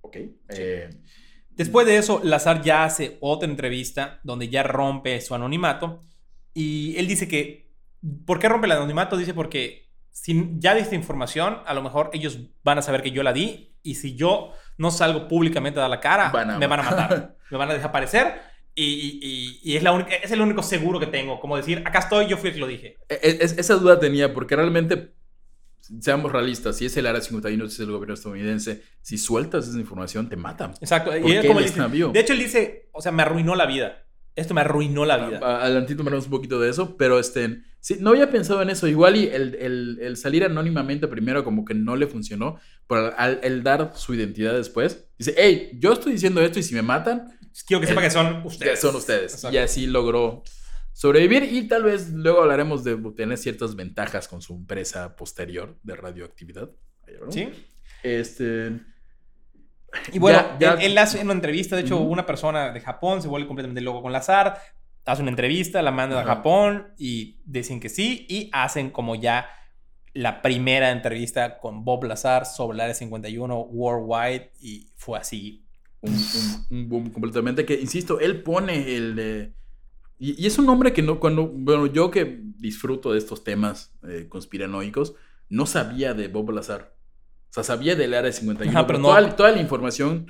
[0.01, 0.17] Ok.
[0.49, 0.91] eh,
[1.51, 6.03] Después de eso, Lazar ya hace otra entrevista donde ya rompe su anonimato
[6.53, 7.73] y él dice que,
[8.27, 9.17] ¿por qué rompe el anonimato?
[9.17, 13.23] Dice porque si ya diste información, a lo mejor ellos van a saber que yo
[13.23, 16.67] la di y si yo no salgo públicamente a dar la cara, Van a me
[16.67, 17.37] van a matar.
[17.51, 18.41] me van a desaparecer
[18.75, 22.27] y, y- es, la única, es el único seguro que tengo, como decir, acá estoy,
[22.27, 22.99] yo fui el que lo dije.
[23.09, 25.15] e- es- esa duda tenía porque realmente,
[26.01, 29.79] seamos realistas, si es el Área 51, si es el gobierno estadounidense, si sueltas esa
[29.79, 30.73] información, te matan.
[30.81, 31.11] Exacto.
[31.11, 31.81] ¿Por Y él como dice-
[32.13, 34.03] de hecho, él dice, o sea, me arruinó la vida.
[34.35, 35.39] Esto me arruinó la vida.
[35.43, 38.89] A- Adelantito hablamos un poquito de eso, pero este, sí, no había pensado en eso.
[38.89, 42.59] Igual y el, el- el salir anónimamente primero como que no le funcionó,
[42.89, 46.75] pero al, el dar su identidad después, dice, hey, yo estoy diciendo esto y si
[46.75, 47.29] me matan,
[47.67, 48.81] Quiero que sepa Eh, que son ustedes.
[48.81, 49.33] son ustedes.
[49.35, 49.55] Exacto.
[49.55, 50.43] Y así logró
[50.93, 55.95] sobrevivir y tal vez luego hablaremos de tener ciertas ventajas con su empresa posterior de
[55.97, 56.71] radioactividad.
[57.31, 57.49] Sí.
[58.03, 58.73] Este...
[60.13, 63.23] Y bueno, Ya- ya- Él, él hace una entrevista, de hecho, una persona de Japón
[63.23, 64.59] se vuelve completamente loco con Lazar,
[65.07, 66.37] hace una entrevista, la manda a Ajá.
[66.37, 69.47] Japón y dicen que sí, y hacen como ya
[70.13, 75.65] la primera entrevista con Bob Lazar sobre el Área 51 worldwide y fue así.
[76.01, 77.65] un, un- un boom completamente.
[77.65, 79.17] Que, insisto, él pone el...
[79.19, 79.53] eh,
[80.19, 83.93] y, y es un hombre que no, cuando, bueno, yo que disfruto de estos temas
[84.09, 85.15] eh, conspiranoicos,
[85.49, 86.95] no sabía de Bob Lazar.
[87.51, 88.71] O sea, sabía del Área 51.
[88.79, 90.27] Ajá, pero pero no- toda, toda la información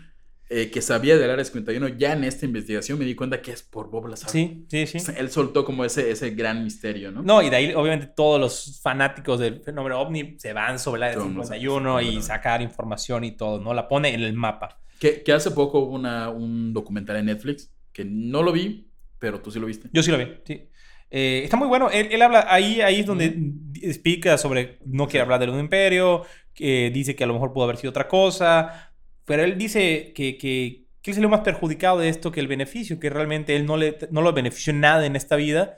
[0.49, 3.62] eh, que sabía del Área 51, ya en esta investigación me di cuenta que es
[3.62, 4.30] por Bob Lazar.
[4.30, 5.01] Sí, sí, sí.
[5.01, 7.22] Sea, Él soltó como ese, ese gran misterio, ¿no?
[7.22, 11.03] No, y de ahí obviamente todos los fanáticos del fenómeno ovni se van sobre el
[11.03, 13.74] Área Todo el mundo 51 y sacar información y todo, ¿no?
[13.74, 14.80] La pone en el mapa.
[15.01, 18.88] Que, que hace poco hubo una, un documental en Netflix, que no lo vi,
[19.18, 19.88] pero tú sí lo viste.
[19.92, 20.68] Yo sí lo vi, sí.
[21.11, 21.90] Eh, está muy bueno.
[21.90, 26.24] Él, él habla, ahí, ahí es donde explica sobre, no quiere hablar del un imperio,
[26.57, 28.86] que dice que a lo mejor pudo haber sido otra cosa,
[29.27, 32.99] pero él dice que, que, que él salió más perjudicado de esto que el beneficio,
[33.01, 35.77] que realmente él no, le, no lo benefició nada en esta vida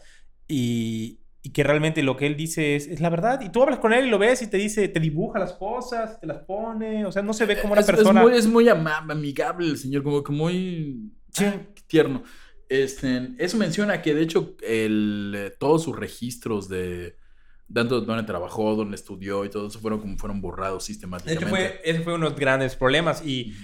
[0.48, 3.40] y, y que realmente lo que él dice es, es la verdad.
[3.42, 6.20] Y tú hablas con él y lo ves y te dice, te dibuja las cosas,
[6.20, 8.22] te las pone, o sea, no se ve como una es, es persona...
[8.22, 11.44] muy, es muy amigable el señor, como que muy Sí.
[11.44, 12.22] ah, tierno.
[12.68, 17.16] Este, eso menciona que de hecho el, eh, todos sus registros de
[17.72, 21.44] tanto donde trabajó, donde estudió y todo eso fueron como fueron borrados De sistemáticamente.
[21.44, 23.54] hecho, fue, ese fue uno de los grandes problemas y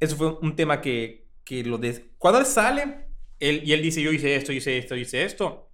[0.00, 1.78] eso fue un tema que, que lo...
[1.78, 3.06] des- Cuando él sale
[3.40, 5.67] él, y él dice, yo hice esto, hice esto, hice esto,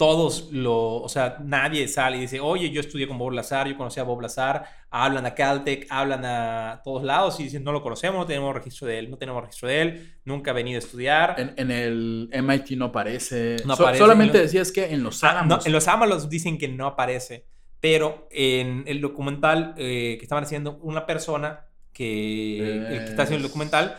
[0.00, 0.96] todos lo...
[1.02, 4.02] O sea, nadie sale y dice, oye, yo estudié con Bob Lazar, yo conocí a
[4.02, 8.24] Bob Lazar, hablan a Caltech, hablan a todos lados y dicen, no lo conocemos, no
[8.24, 11.34] tenemos registro de él, no tenemos registro de él, nunca ha venido a estudiar.
[11.38, 13.56] En, en el MIT no aparece.
[13.66, 15.66] No So- aparece, solamente y lo- decías que en los Ah, no, Álamos.
[15.66, 17.44] en los Ámalos dicen que no aparece,
[17.78, 23.44] pero en el documental eh, que estaban haciendo, una persona que, el que está haciendo
[23.44, 23.98] el documental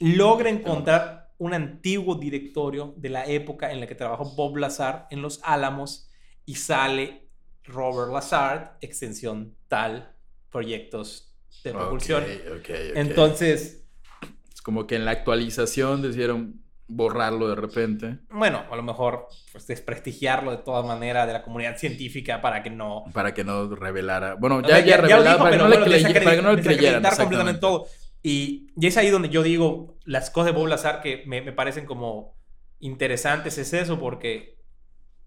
[0.00, 5.22] logra encontrar un antiguo directorio de la época en la que trabajó Bob Lazar en
[5.22, 6.08] los Álamos
[6.44, 7.28] y sale
[7.64, 10.14] Robert Lazar, extensión tal,
[10.50, 11.34] proyectos
[11.64, 12.24] de propulsión.
[12.94, 13.84] Entonces,
[14.54, 19.66] Es como que en la actualización decidieron borrarlo de repente bueno, a lo mejor pues,
[19.66, 24.34] desprestigiarlo de toda manera de la comunidad científica para que no para que no revelara.
[24.34, 26.52] Bueno, ya, ya, revelado dijo, para, que no le bueno, creye- desacredit- para que no
[26.52, 27.02] le creyeran.
[27.02, 27.86] completamente todo.
[28.22, 31.52] Y, y es ahí donde yo digo, las cosas de Bob Lazar que me, me
[31.52, 32.36] parecen como
[32.78, 34.58] interesantes es eso, porque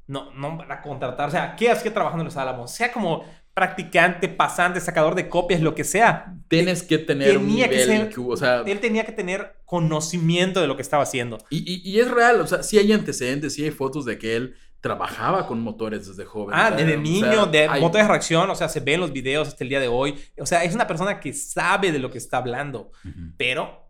[0.08, 2.72] no, no van a contratar, o sea, ¿qué hacía trabajando en los Álamos?
[2.72, 3.24] Sea como
[3.54, 6.36] practicante, pasante, sacador de copias, lo que sea.
[6.50, 9.56] Tienes que tener un Tenía que nivel ser- IQ, o sea, Él tenía que tener
[9.66, 11.38] conocimiento de lo que estaba haciendo.
[11.50, 14.36] y, y- y es real, o sea, sí hay antecedentes, sí hay fotos de que
[14.36, 14.56] él
[14.86, 16.56] trabajaba con motores desde joven.
[16.58, 19.00] Ah, o desde o niño, sea, de hay- motores de reacción, o sea, se ven
[19.00, 20.16] los videos hasta el día de hoy.
[20.40, 22.92] O sea, es una persona que sabe de lo que está hablando.
[23.04, 23.34] Ujú.
[23.38, 23.84] pero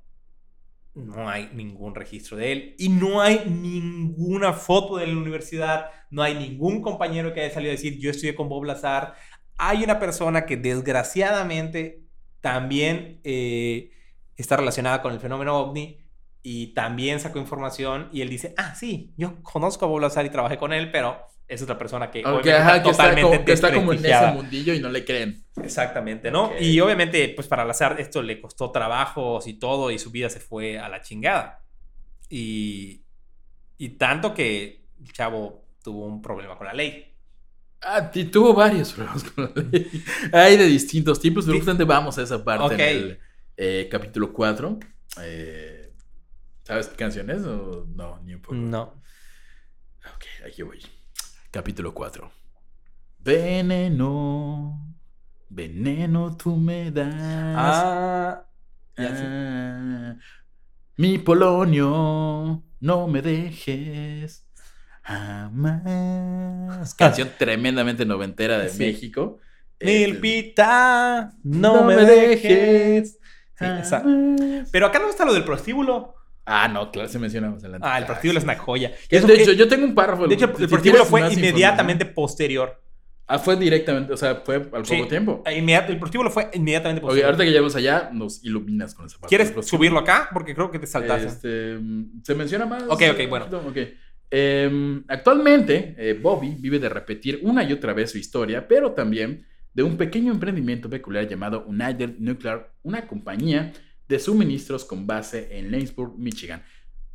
[0.94, 6.24] no hay ningún registro de él y no hay ninguna foto de la universidad, no
[6.24, 9.14] hay ningún compañero que haya salido a decir yo estudié con Bob Lazar.
[9.58, 12.02] Hay una persona que desgraciadamente
[12.40, 13.90] también eh,
[14.38, 15.98] está relacionada con el fenómeno ovni
[16.48, 20.30] y también sacó información y él dice, ah, sí, yo conozco a Bob Lazar y
[20.30, 23.46] trabajé con él, pero es otra persona que, Ok, obviamente ajá, que, está totalmente como,
[23.46, 25.44] que está como en ese mundillo y no le creen.
[25.64, 26.46] Exactamente, ¿no?
[26.46, 26.62] Ok.
[26.62, 30.40] Y obviamente, pues para Lazar esto le costó trabajos y todo y su vida se
[30.40, 31.64] fue a la chingada.
[32.30, 33.02] Y,
[33.80, 37.12] y tanto que el chavo tuvo un problema con la ley.
[37.82, 39.90] Ah, y tuvo varios problemas con la ley.
[40.32, 42.80] Hay de distintos tipos, pero justamente vamos a esa parte Ok.
[42.80, 43.20] en el
[43.58, 44.78] eh, capítulo 4.
[45.24, 45.85] Eh,
[46.66, 48.20] ¿Sabes qué canción es o no?
[48.24, 48.56] Ni un poco.
[48.56, 48.82] No.
[50.16, 50.80] Ok, aquí voy.
[51.52, 52.32] Capítulo 4.
[53.20, 54.96] Veneno,
[55.50, 57.14] veneno tú me das.
[57.56, 58.46] Ah.
[58.98, 60.16] Ah,
[60.98, 64.48] mi Polonio, no me dejes
[65.04, 66.96] jamás.
[66.98, 68.80] Canción tremendamente noventera de Sí.
[68.80, 69.40] México.
[69.78, 73.20] Este, Milpita, no, me dejes.
[73.60, 74.00] Sí, esa.
[74.02, 74.70] jamás.
[74.72, 76.16] Pero acá no está lo del prostíbulo.
[76.46, 77.88] Ah, no, claro, se menciona más adelante.
[77.90, 78.50] Ah, el prostíbulo es sí.
[78.50, 78.92] una joya.
[79.10, 80.28] Eso- de hecho, yo tengo un párrafo.
[80.28, 82.82] de hecho, si el tienes prostíbulo fue inmediatamente posterior.
[83.28, 84.96] Ah, fue directamente, o sea, fue al Sí.
[84.98, 85.44] poco tiempo.
[85.48, 87.26] Inmediat- el prostíbulo fue inmediatamente posterior.
[87.26, 89.36] ahorita que llegamos allá, nos iluminas con esa parte.
[89.36, 90.30] ¿Quieres subirlo acá?
[90.32, 91.26] Porque creo que te saltaste.
[91.28, 91.80] Este,
[92.24, 92.84] ¿Se menciona más?
[92.84, 93.46] Ok, ok, bueno.
[93.68, 93.78] Ok.
[94.30, 99.46] Em, actualmente, eh, Bobby vive de repetir una y otra vez su historia, pero también
[99.74, 103.72] de un pequeño emprendimiento peculiar llamado United Nuclear, una compañía
[104.08, 106.64] de suministros con base en Lainsburg, Michigan.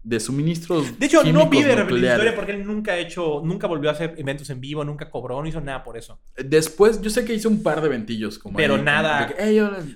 [0.02, 0.98] De suministros.
[0.98, 2.12] De hecho, no vive de nucleares.
[2.12, 5.42] historia porque él nunca ha hecho, nunca volvió a hacer eventos en vivo, nunca cobró,
[5.42, 6.18] no hizo nada por eso.
[6.42, 8.38] Después, yo sé que hizo un par de ventillos.
[8.38, 9.30] Como Pero ahí, nada-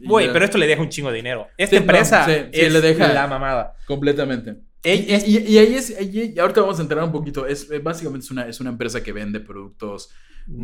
[0.03, 1.49] Güey, pero esto le deja un chingo de dinero.
[1.57, 3.77] Esta Sí, no, empresa sí, sí, es le deja- la mamada.
[3.87, 4.57] Completamente.
[4.85, 7.71] Y, es- y- y ahí es, ahí- y ahorita vamos a entrar un poquito, es
[7.71, 10.11] eh, básicamente es una, es una empresa que vende productos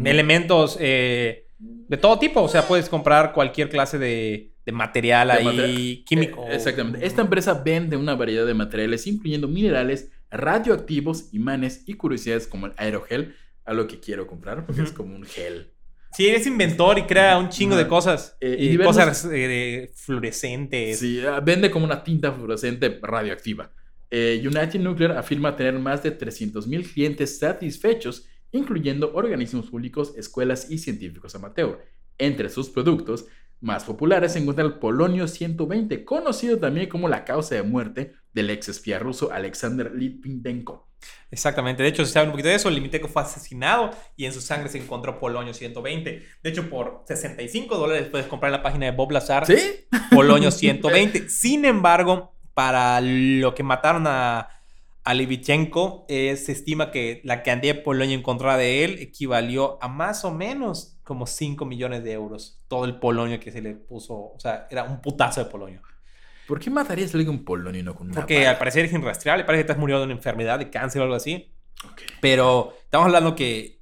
[0.04, 2.42] elementos eh, de todo tipo.
[2.42, 6.04] O sea, puedes comprar cualquier clase de, de material De ahí material.
[6.06, 6.44] químico.
[6.48, 7.06] Eh, Exactamente.
[7.06, 12.72] Esta empresa vende una variedad de materiales, incluyendo minerales, radioactivos, imanes y curiosidades como el
[12.76, 13.34] aerogel,
[13.64, 15.70] a lo que quiero comprar, porque es como un gel.
[16.12, 18.36] Sí, es inventor y crea un chingo de cosas.
[18.40, 20.98] Eh, y y diversos- cosas eh, fluorescentes.
[20.98, 23.70] Sí, ah, vende como una tinta fluorescente radioactiva.
[24.10, 30.78] Eh, United Nuclear afirma tener más de 300.000 clientes satisfechos, incluyendo organismos públicos, escuelas y
[30.78, 31.78] científicos amateur.
[32.18, 33.26] Entre sus productos
[33.60, 38.50] más populares se encuentra el polonio 120, conocido también como la causa de muerte del
[38.50, 40.88] ex espía ruso Alexander Litvinenko.
[41.30, 41.82] Exactamente.
[41.82, 42.70] De hecho, se sabe un poquito de eso.
[42.70, 46.22] Limiteko fue asesinado y en su sangre se encontró polonio 120.
[46.42, 49.86] De hecho, por 65 dólares puedes comprar en la página de Bob Lazar ¿Sí?
[50.10, 51.28] polonio 120.
[51.28, 54.48] Sin embargo, para lo que mataron a,
[55.04, 59.88] a Livichenko, eh, se estima que la cantidad de polonio encontrada de él equivalió a
[59.88, 62.62] más o menos como 5 millones de euros.
[62.68, 64.14] Todo el polonio que se le puso.
[64.14, 65.82] O sea, era un putazo de polonio.
[66.46, 68.92] ¿Por qué matarías a alguien con polonio y no con una Porque al parecer es
[68.92, 69.42] irrastreable.
[69.42, 71.52] Parece que estás muriendo de una enfermedad, de cáncer o algo así.
[72.20, 73.80] Pero estamos hablando que,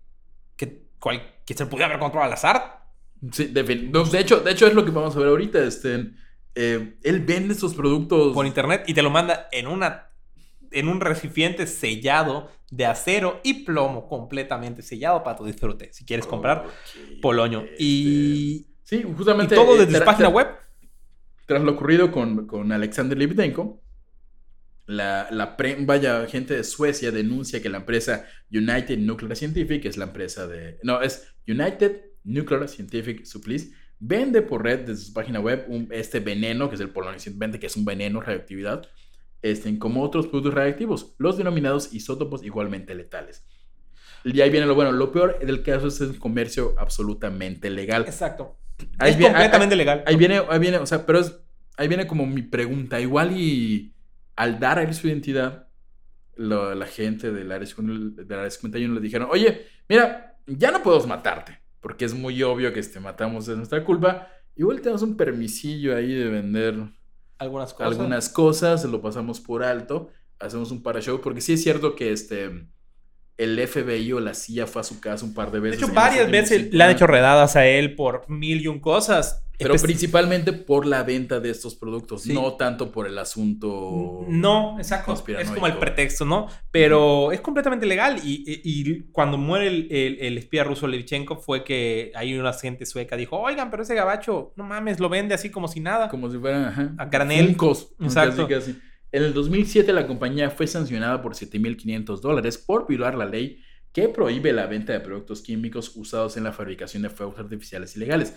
[0.57, 2.87] que, cual- que se pudiera haber controlado al azar.
[3.31, 5.59] Sí, de, de hecho, de hecho es lo que vamos a ver ahorita.
[5.63, 6.13] Este,
[6.55, 10.08] eh, él vende sus productos por internet y te lo manda en una
[10.73, 16.27] en un recipiente sellado de acero y plomo completamente sellado para tu disfrute si quieres
[16.27, 19.55] comprar Ok, polonio este, y, Sí, y justamente.
[19.55, 20.49] todo eh, desde su tra- página web
[21.47, 23.83] Tras lo ocurrido con, con Alexander Litvinenko,
[24.87, 29.97] la, la pre- vaya, gente de Suecia denuncia que la empresa United Nuclear Scientific, es
[29.97, 30.79] la empresa de.
[30.83, 36.21] No, es United Nuclear Scientific Supplies, vende por red desde su página web un- este
[36.21, 38.87] veneno, que es el polonio 120, que es un veneno radioactividad,
[39.43, 43.47] este, como otros productos radioactivos, los denominados isótopos igualmente letales.
[44.25, 44.91] Y ahí viene lo bueno.
[44.93, 48.03] Lo peor del caso es el comercio absolutamente legal.
[48.03, 48.59] exacto
[48.99, 51.37] Ahí es viene- completamente legal Ahí viene, ahí viene, o sea, pero es,
[51.77, 53.01] ahí viene como mi pregunta.
[53.01, 53.95] Igual y
[54.37, 55.69] al dar a él su identidad,
[56.37, 60.83] lo- la gente del área 51 del área 51 le dijeron, oye, mira, ya no
[60.83, 64.29] podemos matarte, porque es muy obvio que este matamos es nuestra culpa.
[64.57, 66.75] Igual tenemos un permisillo ahí de vender
[67.39, 71.95] algunas cosas algunas cosas, lo pasamos por alto, hacemos un para-show, porque sí es cierto
[71.95, 72.69] que este...
[73.37, 75.79] El FBI o la CIA fue a su casa un par de de veces.
[75.79, 78.81] hecho en los varias veces le han hecho redadas a él por mil y un
[78.81, 82.33] cosas Pero principalmente por la venta de estos productos, Sí.
[82.33, 84.25] no tanto por el asunto.
[84.29, 85.13] No, exacto.
[85.39, 86.47] Es como el pretexto, ¿no?
[86.71, 88.21] Pero es completamente legal.
[88.25, 92.53] Y, y- y cuando muere el, el- el espía ruso Levchenko fue que hay una
[92.53, 96.09] gente sueca dijo, oigan, pero ese gabacho, no mames, lo vende así como si nada.
[96.09, 97.57] Como si fueran ajá, A granel.
[98.01, 98.47] Exacto.
[98.49, 98.79] Casi, casi.
[99.11, 103.61] En el 2007 la compañía fue sancionada por 7.500 dólares por violar la ley
[103.93, 108.35] que prohíbe la venta de productos químicos usados en la fabricación de fuegos artificiales ilegales.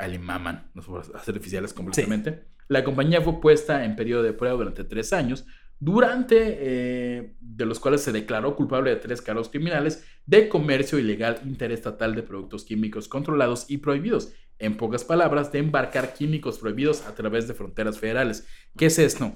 [0.00, 2.44] Ahí le maman los fuegos artificiales completamente.
[2.68, 5.44] La compañía fue puesta en periodo de prueba durante tres años,
[5.78, 11.40] durante, eh, de los cuales se declaró culpable de tres cargos criminales de comercio ilegal
[11.44, 14.32] interestatal de productos químicos controlados y prohibidos.
[14.58, 18.46] En pocas palabras, de embarcar químicos prohibidos a través de fronteras federales.
[18.78, 19.34] ¿Qué es esto?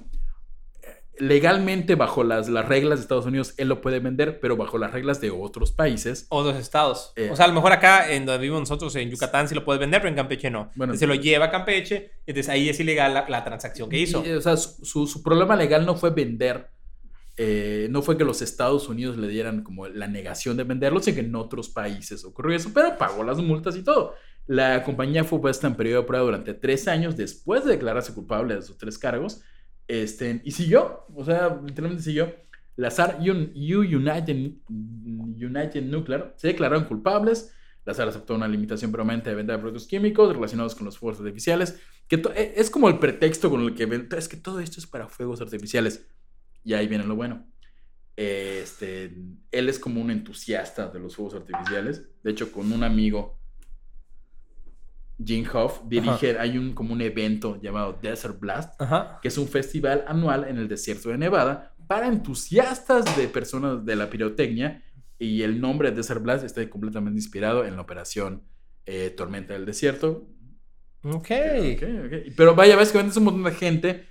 [1.19, 4.91] Legalmente bajo las, las reglas de Estados Unidos él lo puede vender, pero bajo las
[4.91, 6.25] reglas de otros países.
[6.29, 7.13] Otros estados.
[7.15, 7.29] Eh.
[7.31, 9.79] o sea, a lo mejor acá, en donde vivimos nosotros, en Yucatán, sí lo puedes
[9.79, 10.71] vender, pero en Campeche no.
[10.75, 13.97] Bueno, Entonces se lo lleva a Campeche, entonces ahí es ilegal la, la transacción que
[13.99, 14.23] hizo.
[14.25, 16.69] Y, o sea, su, su- su problema legal no fue vender,
[17.37, 21.15] eh, no fue que los Estados Unidos le dieran como la negación de venderlo, sino
[21.15, 24.15] que en otros países ocurrió eso, pero pagó las multas y todo.
[24.47, 28.55] La compañía fue puesta en periodo de prueba durante tres años después de declararse culpable
[28.55, 29.41] de sus tres cargos.
[29.87, 32.33] Este, y siguió, o sea, literalmente siguió.
[32.77, 37.53] Lazar y Un- United, United Nuclear se declararon culpables.
[37.85, 41.79] Lazar aceptó una limitación permanente de venta de productos químicos relacionados con los fuegos artificiales.
[42.07, 44.09] Que to- e- es como el pretexto con el que ven.
[44.17, 46.05] Es que todo esto es para fuegos artificiales.
[46.63, 47.47] Y ahí viene lo bueno.
[48.17, 49.15] Este,
[49.51, 52.03] él es como un entusiasta de los fuegos artificiales.
[52.23, 53.39] De hecho, con un amigo,
[55.23, 59.19] Jim Hoff, dirige, hay un, como un evento llamado Desert Blast, Ajá.
[59.21, 63.95] que es un festival anual en el desierto de Nevada para entusiastas de personas de
[63.95, 64.83] la pirotecnia.
[65.17, 68.43] Y el nombre de Desert Blast está completamente inspirado en la operación
[68.85, 70.27] eh, Tormenta del Desierto.
[71.03, 71.31] Ok.
[71.31, 72.33] Ok, ok.
[72.35, 74.05] Pero vaya, básicamente es un montón de gente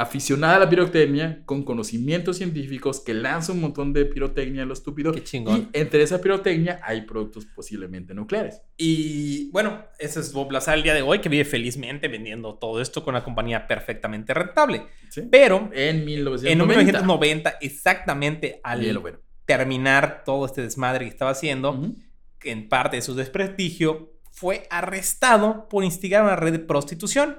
[0.00, 4.72] aficionada a la pirotecnia, con conocimientos científicos, que lanza un montón de pirotecnia a lo
[4.72, 5.10] estúpido.
[5.12, 5.68] Qué chingón.
[5.74, 8.62] Y entre esa pirotecnia hay productos posiblemente nucleares.
[8.76, 12.80] Y bueno, ese es Bob Lazar el día de hoy, que vive felizmente vendiendo todo
[12.80, 14.86] esto con una compañía perfectamente rentable.
[15.10, 15.22] ¿sí?
[15.30, 16.52] Pero En 1990.
[16.52, 19.18] en 1990, exactamente al bueno.
[19.46, 21.96] terminar todo este desmadre que estaba haciendo, Ujú.
[22.38, 27.38] que en parte de su desprestigio, fue arrestado por instigar una red de prostitución.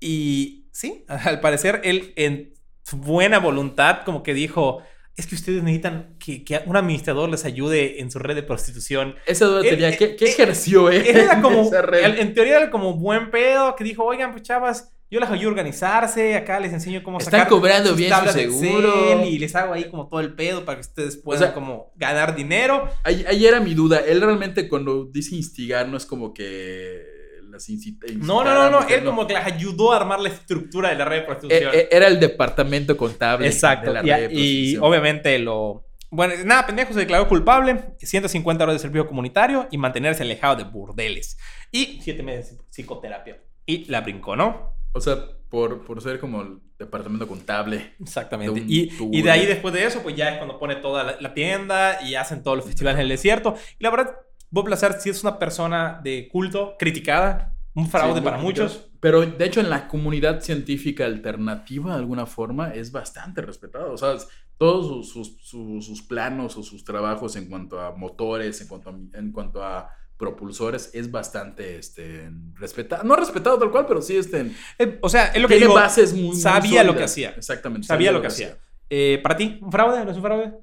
[0.00, 2.54] Y sí, al parecer él en
[2.92, 4.82] buena voluntad como que dijo,
[5.16, 9.16] es que ustedes necesitan que, que un administrador les ayude en su red de prostitución.
[9.26, 9.96] Esa duda tenía.
[9.96, 11.04] ¿Qué, él- qué él- ejerció él?
[11.04, 12.04] Él era como, esa red?
[12.04, 15.48] él- en teoría era como buen pedo, que dijo, oigan, pues chavas, yo les ayudo
[15.48, 18.88] a organizarse, acá les enseño cómo Están sacar cobrando bien su seguro.
[19.10, 21.92] Excel y les hago ahí como todo el pedo para que ustedes puedan sea, como
[21.96, 22.88] ganar dinero.
[23.02, 23.98] Ahí, ahí era mi duda.
[24.06, 27.17] Él realmente cuando dice instigar no es como que
[27.60, 28.26] las.
[28.26, 31.04] No, no, no, no, él como que les ayudó a armar la estructura de la
[31.04, 31.70] red de Eh, prostitución.
[31.74, 33.46] eh, Era el departamento contable.
[33.46, 33.92] Exacto.
[33.92, 34.36] de la Y, red de y
[34.74, 34.84] prostitución.
[34.84, 35.84] obviamente lo.
[36.10, 40.64] Bueno, nada, pendejo se declaró culpable, 150 horas de servicio comunitario y mantenerse alejado de
[40.64, 41.36] burdeles.
[41.70, 43.42] Y 7 meses de psicoterapia.
[43.66, 44.72] Y la brincó, ¿no?
[44.94, 45.16] O sea,
[45.50, 47.92] por, por ser como el departamento contable.
[48.00, 48.58] Exactamente.
[48.58, 51.16] De Y, y de ahí después de eso, pues ya es cuando pone toda la,
[51.20, 53.54] la tienda y hacen todos los festivales en el desierto.
[53.78, 54.16] Y la verdad,
[54.50, 58.68] Bob Lazar sí es una persona de culto, criticada, un fraude Sí, para complicado.
[58.68, 58.84] muchos.
[59.00, 63.92] Pero de hecho, en la comunidad científica alternativa, de alguna forma, es bastante respetado.
[63.92, 64.16] O sea,
[64.56, 68.90] todos sus, sus, sus- sus planos o sus trabajos en cuanto a motores, en cuanto
[68.90, 73.04] a, en cuanto a propulsores, es bastante este, respetado.
[73.04, 75.74] No respetado tal cual, pero sí este, Eh, o sea, es lo que tiene digo,
[75.78, 77.30] bases muy, muy sabía lo que hacía.
[77.36, 77.86] Exactamente.
[77.86, 78.58] sabía lo que hacía.
[78.90, 80.04] Eh, ¿Para ti, un fraude?
[80.04, 80.54] ¿No es un fraude?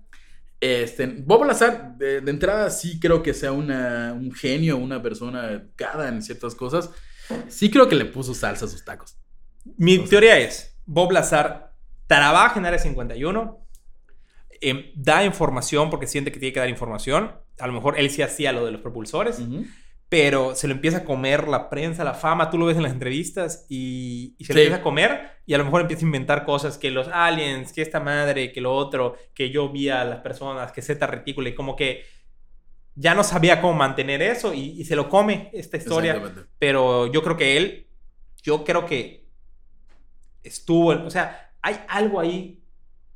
[0.60, 5.52] Este, Bob Lazar, de, de entrada, sí creo que sea una, un genio, una persona
[5.52, 6.90] educada en ciertas cosas.
[7.48, 9.18] Sí creo que le puso salsa a sus tacos.
[9.78, 11.74] Mi teoría es, Bob Lazar
[12.08, 13.68] trabaja en Área 51,
[14.62, 17.32] em, da información porque siente que tiene que dar información.
[17.60, 19.66] A lo mejor él sí hacía lo de los propulsores, Ujú.
[20.10, 22.50] Pero se lo empieza a comer la prensa, la fama.
[22.50, 24.64] Tú lo ves en las entrevistas y, y se lo Sí.
[24.64, 27.82] empieza a comer y a lo mejor empieza a inventar cosas que los aliens, que
[27.82, 31.56] esta madre, que lo otro, que yo vi a las personas, que Z retícula y
[31.56, 32.04] como que
[32.94, 36.22] ya no sabía cómo mantener eso y, y se lo come esta historia.
[36.60, 37.88] Pero yo creo que él,
[38.44, 39.26] yo creo que
[40.44, 42.62] estuvo, o sea, hay algo ahí,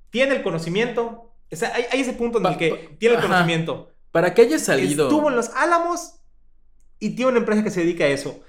[0.09, 3.15] tiene el conocimiento, o sea, hay, hay ese punto en el Pa- que pa- tiene
[3.15, 3.27] el ajá.
[3.27, 3.91] conocimiento.
[4.11, 5.07] Para que haya salido.
[5.07, 6.15] Estuvo en los Álamos
[6.99, 8.41] y tiene una empresa que se dedica a eso.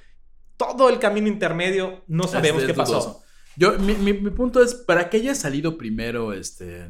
[0.56, 2.92] Todo el camino intermedio no sabemos qué pasó.
[2.92, 3.22] dudoso.
[3.56, 6.86] Yo, mi, mi- mi punto es, para que haya salido primero este,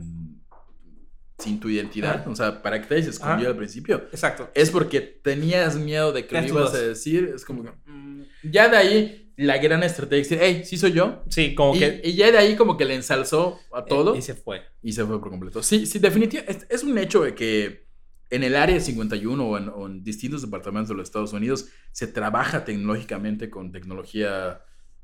[1.39, 2.31] sin tu identidad, Ajá.
[2.31, 3.51] o sea, para que te hayas escondido Ajá.
[3.53, 4.51] al principio, Exacto.
[4.55, 7.33] es porque tenías miedo de que lo ibas a decir.
[7.35, 7.71] Es como que.
[7.87, 11.23] mm, ya de ahí, la gran estrategia es decir, hey, sí soy yo.
[11.31, 12.01] Sí, como Y, que...
[12.05, 14.15] y ya de ahí, como que le ensalzó a todo.
[14.15, 14.63] Y se fue.
[14.83, 15.63] Y se fue por completo.
[15.63, 16.67] Sí, sí, definitivamente.
[16.67, 17.89] Es, es un hecho de que
[18.31, 22.07] en el área 51 o en, o en distintos departamentos de los Estados Unidos se
[22.07, 24.63] trabaja tecnológicamente con tecnología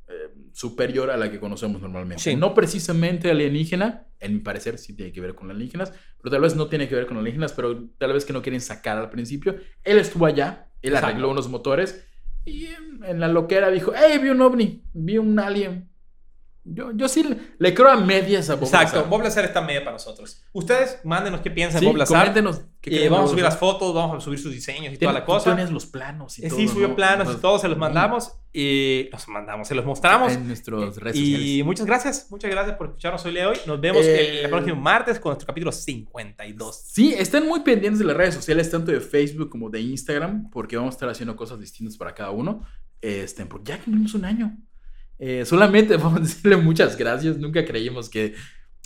[0.09, 2.23] eh, superior a la que conocemos normalmente.
[2.23, 2.37] Sí.
[2.37, 6.55] No precisamente alienígena, en mi parecer sí tiene que ver con alienígenas, pero tal vez
[6.55, 9.57] no tiene que ver con alienígenas, pero tal vez que no quieren sacar al principio.
[9.83, 11.07] Él estuvo allá, él Exacto.
[11.09, 12.07] arregló unos motores
[12.45, 15.91] y en, en la loquera dijo, hey, vi un ovni, vi un alien.
[16.69, 19.11] Yo, yo sí le, le creo a medias a Bob Exacto, Lazar.
[19.11, 20.43] Bob Lazar está media para nosotros.
[20.53, 22.19] Ustedes, mándenos qué piensan Sí, de Bob Lazar.
[22.19, 25.13] coméntenos qué Eh, vamos a subir las fotos, vamos a subir sus diseños y toda
[25.13, 25.51] la tú cosa.
[25.51, 26.59] pones los planos y Eh, todo.
[26.59, 26.97] sí, subió ¿no?
[26.97, 30.33] planos y todo, se los mandamos y los mandamos, se los mostramos.
[30.33, 31.65] En nuestras redes y sociales.
[31.67, 33.57] muchas gracias, muchas gracias por escucharnos hoy de hoy.
[33.67, 36.83] Nos vemos Eh, el próximo martes con nuestro capítulo 52.
[36.93, 40.77] Sí, estén muy pendientes de las redes sociales, tanto de Facebook como de Instagram, porque
[40.77, 42.63] vamos a estar haciendo cosas distintas para cada uno.
[43.01, 44.57] Este, porque ya cumplimos un año.
[45.19, 47.37] Eh, solamente vamos a decirle muchas gracias.
[47.39, 48.35] Nunca creímos que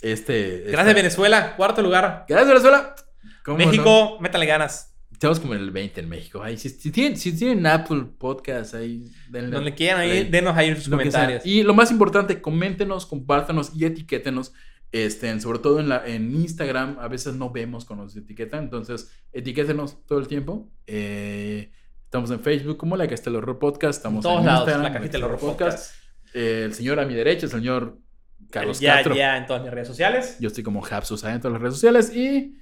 [0.01, 0.61] este.
[0.67, 2.25] Gracias esta- Venezuela, cuarto lugar.
[2.27, 2.95] Gracias, Venezuela.
[3.57, 4.87] México, métale ganas.
[5.11, 6.41] Estamos como en el 20 en México.
[6.41, 9.51] Ay, si, si tienen, si tienen Apple Podcast, ahí denle.
[9.51, 11.45] Donde quieran, ahí, denos ahí sus comentarios.
[11.45, 14.53] Y lo más importante, coméntenos, compártanos y etiquétenos.
[14.91, 19.09] Este, sobre todo en, la, en Instagram, a veces no vemos cuando nos etiquetan, entonces
[19.31, 20.69] etiquétenos todo el tiempo.
[20.85, 21.71] Eh,
[22.03, 24.93] estamos en Facebook como La Cajita del Horror Podcast, estamos todos en lados, Instagram, la
[24.93, 25.93] cajita del horror podcast.
[26.33, 27.97] Eh, el señor a mi derecha, el señor
[28.49, 29.15] Carlos ya, Castro.
[29.15, 30.37] ya en todas mis redes sociales.
[30.39, 32.57] Yo estoy como Hapsus en todas las redes sociales y